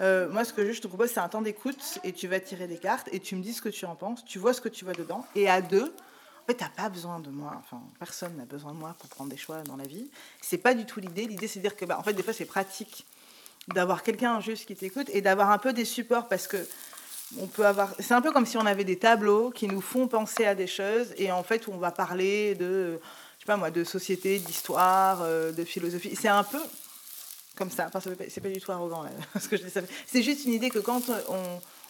[0.01, 2.67] Euh, moi, ce que je te propose, c'est un temps d'écoute et tu vas tirer
[2.67, 4.69] des cartes et tu me dis ce que tu en penses, tu vois ce que
[4.69, 5.25] tu vois dedans.
[5.35, 5.93] Et à deux,
[6.45, 9.09] en fait, tu n'as pas besoin de moi, enfin, personne n'a besoin de moi pour
[9.09, 10.09] prendre des choix dans la vie.
[10.41, 11.25] C'est pas du tout l'idée.
[11.25, 13.05] L'idée, c'est de dire que, bah, en fait, des fois, c'est pratique
[13.73, 16.57] d'avoir quelqu'un juste qui t'écoute et d'avoir un peu des supports parce que
[17.39, 17.95] on peut avoir.
[17.99, 20.67] C'est un peu comme si on avait des tableaux qui nous font penser à des
[20.67, 22.99] choses et en fait où on va parler de,
[23.45, 26.15] sais moi, de société, d'histoire, euh, de philosophie.
[26.15, 26.61] C'est un peu
[27.55, 27.87] comme ça.
[27.87, 29.09] Enfin, c'est pas du tout arrogant là,
[29.49, 29.55] que.
[30.07, 31.03] C'est juste une idée que quand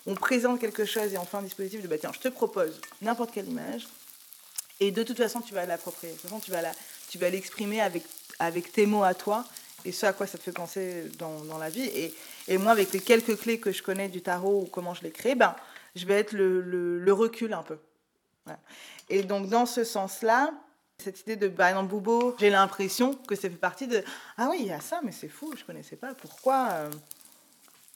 [0.05, 2.79] on, présente quelque chose et on fait un dispositif de bah tiens, je te propose
[3.01, 3.87] n'importe quelle image
[4.79, 6.13] et de toute façon tu vas l'approprier.
[6.13, 6.71] De toute façon tu vas la,
[7.09, 8.03] tu vas l'exprimer avec
[8.37, 9.45] avec tes mots à toi
[9.85, 11.85] et ce à quoi ça te fait penser dans, dans la vie.
[11.85, 12.13] Et,
[12.47, 15.11] et, moi, avec les quelques clés que je connais du tarot ou comment je l'ai
[15.11, 15.55] créé, ben,
[15.95, 17.77] je vais être le, le, recul un peu.
[19.09, 20.51] Et donc, dans ce sens-là,
[20.97, 24.03] cette idée de, exemple, Boubo, j'ai l'impression que ça fait partie de
[24.37, 26.13] Ah oui, il y a ça, mais c'est fou, je ne connaissais pas.
[26.13, 26.89] Pourquoi euh,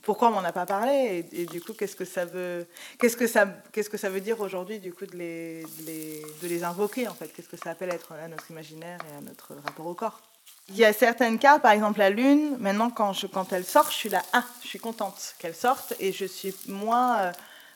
[0.01, 1.25] pourquoi on m'en a pas parlé?
[1.31, 2.65] Et, du coup qu'est-ce que ça veut
[2.97, 6.25] qu'est-ce que ça qu'est-ce que ça veut dire aujourd'hui du coup de les, de les,
[6.41, 7.27] de les invoquer en fait?
[7.27, 10.21] Qu'est-ce que ça appelle être à notre imaginaire et à notre rapport au corps?
[10.69, 13.89] Il y a certaines cartes, par exemple la lune, maintenant quand, je, quand elle sort,
[13.89, 17.31] je suis là, ah, je suis contente qu'elle sorte et je suis moins,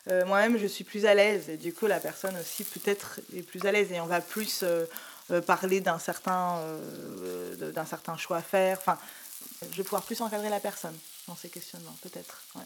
[0.09, 3.41] euh, moi-même, je suis plus à l'aise et du coup la personne aussi peut-être est
[3.41, 4.85] plus à l'aise et on va plus euh, euh,
[5.45, 8.77] parler d'un certain, euh, certain choix à faire.
[8.79, 8.97] Enfin,
[9.71, 10.97] je vais pouvoir plus encadrer la personne
[11.27, 12.41] dans ces questionnements, peut-être.
[12.55, 12.63] Ouais.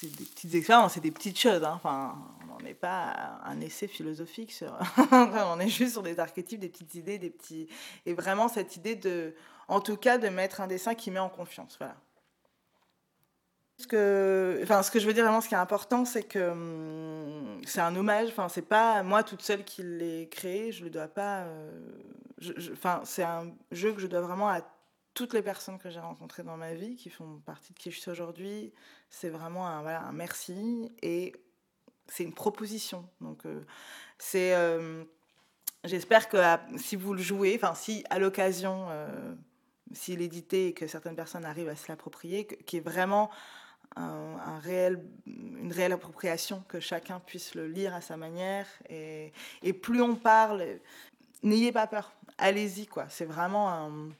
[0.00, 1.62] C'est des petites expériences, c'est des petites choses.
[1.62, 1.74] hein.
[1.76, 2.18] Enfin,
[2.58, 4.76] on n'est pas un essai philosophique sur.
[5.12, 7.68] on est juste sur des archétypes, des petites idées, des petits.
[8.04, 9.34] Et vraiment cette idée de,
[9.68, 11.76] en tout cas, de mettre un dessin qui met en confiance.
[11.78, 11.96] Voilà.
[13.78, 16.50] Ce que, enfin, ce que je veux dire vraiment, ce qui est important, c'est que
[16.50, 18.28] hum, c'est un hommage.
[18.28, 20.72] Enfin, c'est pas moi toute seule qui l'ai créé.
[20.72, 21.42] Je le dois pas.
[21.44, 21.70] euh,
[22.72, 24.62] Enfin, c'est un jeu que je dois vraiment à
[25.14, 28.00] toutes les personnes que j'ai rencontrées dans ma vie, qui font partie de qui je
[28.00, 28.72] suis aujourd'hui.
[29.10, 31.34] C'est vraiment un, voilà, un merci et
[32.08, 33.08] c'est une proposition.
[33.20, 33.62] Donc, euh,
[34.18, 34.54] c'est.
[34.54, 35.04] euh,
[35.84, 36.38] J'espère que
[36.76, 39.34] si vous le jouez, enfin, si à l'occasion, euh,
[39.92, 43.30] s'il est édité et que certaines personnes arrivent à se l'approprier, qu'il vraiment
[43.96, 48.66] un, une réelle appropriation, que chacun puisse le lire à sa manière.
[48.88, 49.32] Et,
[49.62, 50.64] et plus on parle,
[51.42, 53.06] n'ayez pas peur, allez-y, quoi.
[53.08, 54.10] C'est vraiment un,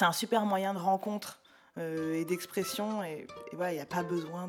[0.00, 1.40] un super moyen de rencontre
[1.78, 3.02] euh, et d'expression.
[3.02, 4.48] Et, il n'y a pas besoin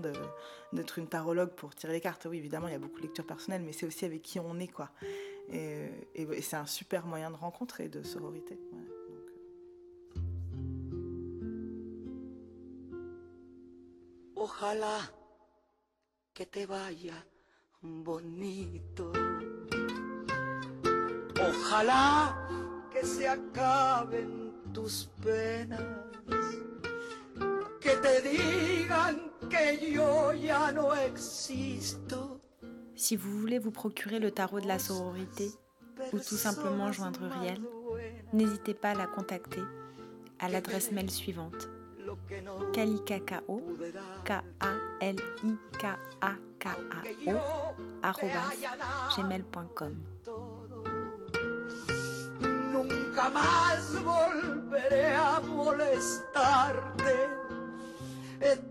[0.73, 2.27] d'être une tarologue pour tirer les cartes.
[2.29, 4.59] Oui, évidemment, il y a beaucoup de lecture personnelle, mais c'est aussi avec qui on
[4.59, 4.89] est, quoi.
[5.51, 5.89] Et,
[6.41, 8.59] c'est un super moyen de rencontre et de sororité.
[14.57, 14.99] Ojalá
[16.33, 17.25] que te vaya
[17.81, 19.11] bonito.
[21.35, 22.37] Ojalá
[22.89, 25.81] que se acaben tus penas.
[27.81, 32.39] Que te digan que yo ya no existo.
[32.95, 35.51] Si vous voulez vous procurer le tarot de la sororité
[36.13, 37.59] ou tout simplement joindre Riel,
[38.31, 39.63] n'hésitez pas à la contacter
[40.39, 41.67] à l'adresse mail suivante
[42.73, 43.61] calicacao
[44.23, 45.15] K-A-L-I-K-A-K-A-O
[48.01, 48.57] arrobas
[49.15, 49.93] gmail.com.
[52.71, 57.29] Nunca más volveré a molestarte.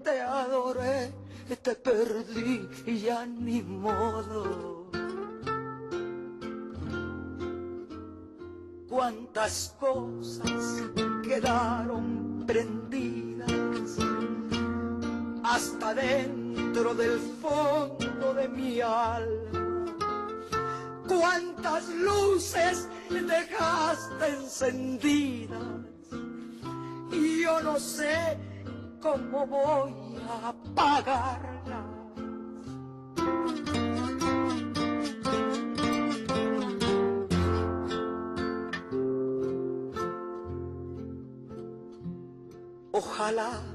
[0.05, 1.13] Te adoré,
[1.63, 4.85] te perdí y ya ni modo.
[8.89, 10.85] Cuántas cosas
[11.25, 13.14] quedaron prendidas
[15.45, 19.65] hasta dentro del fondo de mi alma
[21.07, 25.61] cuántas luces dejaste encendidas
[27.13, 28.39] y yo no sé
[29.01, 29.95] cómo voy
[30.29, 31.85] a apagarlas.
[42.93, 43.74] Ojalá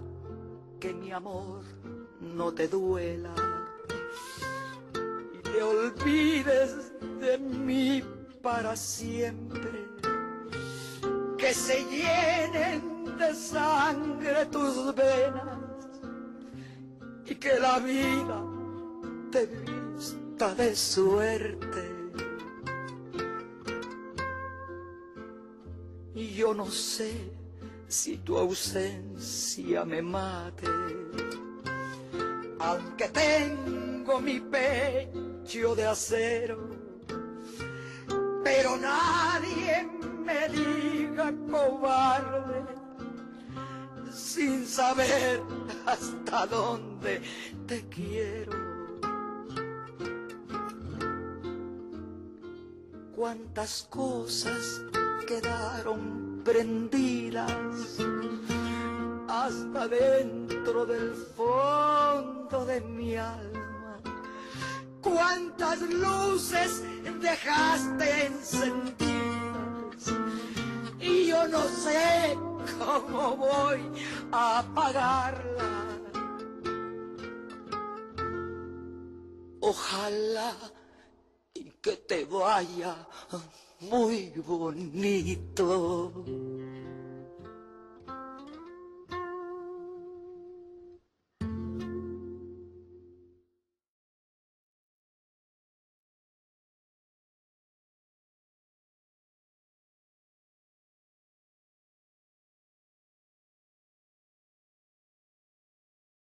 [0.79, 1.61] que mi amor
[2.21, 3.33] no te duela
[5.33, 8.01] y te olvides de mí
[8.41, 9.89] para siempre.
[11.37, 15.59] Que se llenen de sangre tus venas
[17.25, 18.41] y que la vida
[19.31, 21.99] te vista de suerte.
[26.15, 27.38] Y yo no sé
[27.89, 30.67] si tu ausencia me mate
[32.59, 36.69] aunque tengo mi pecho de acero,
[38.43, 39.89] pero nadie
[40.23, 42.63] me diga cobarde
[44.11, 45.41] sin saber
[45.85, 47.21] hasta dónde
[47.65, 48.69] te quiero.
[53.15, 54.81] Cuántas cosas
[55.27, 57.97] quedaron prendidas
[59.27, 63.99] hasta dentro del fondo de mi alma.
[65.01, 66.83] Cuántas luces
[67.21, 70.01] dejaste encendidas
[70.99, 72.35] y yo no sé
[72.79, 73.81] cómo voy
[74.31, 75.69] a apagarlas.
[79.59, 80.55] Ojalá
[81.81, 82.95] que te vaya
[83.81, 86.11] muy bonito.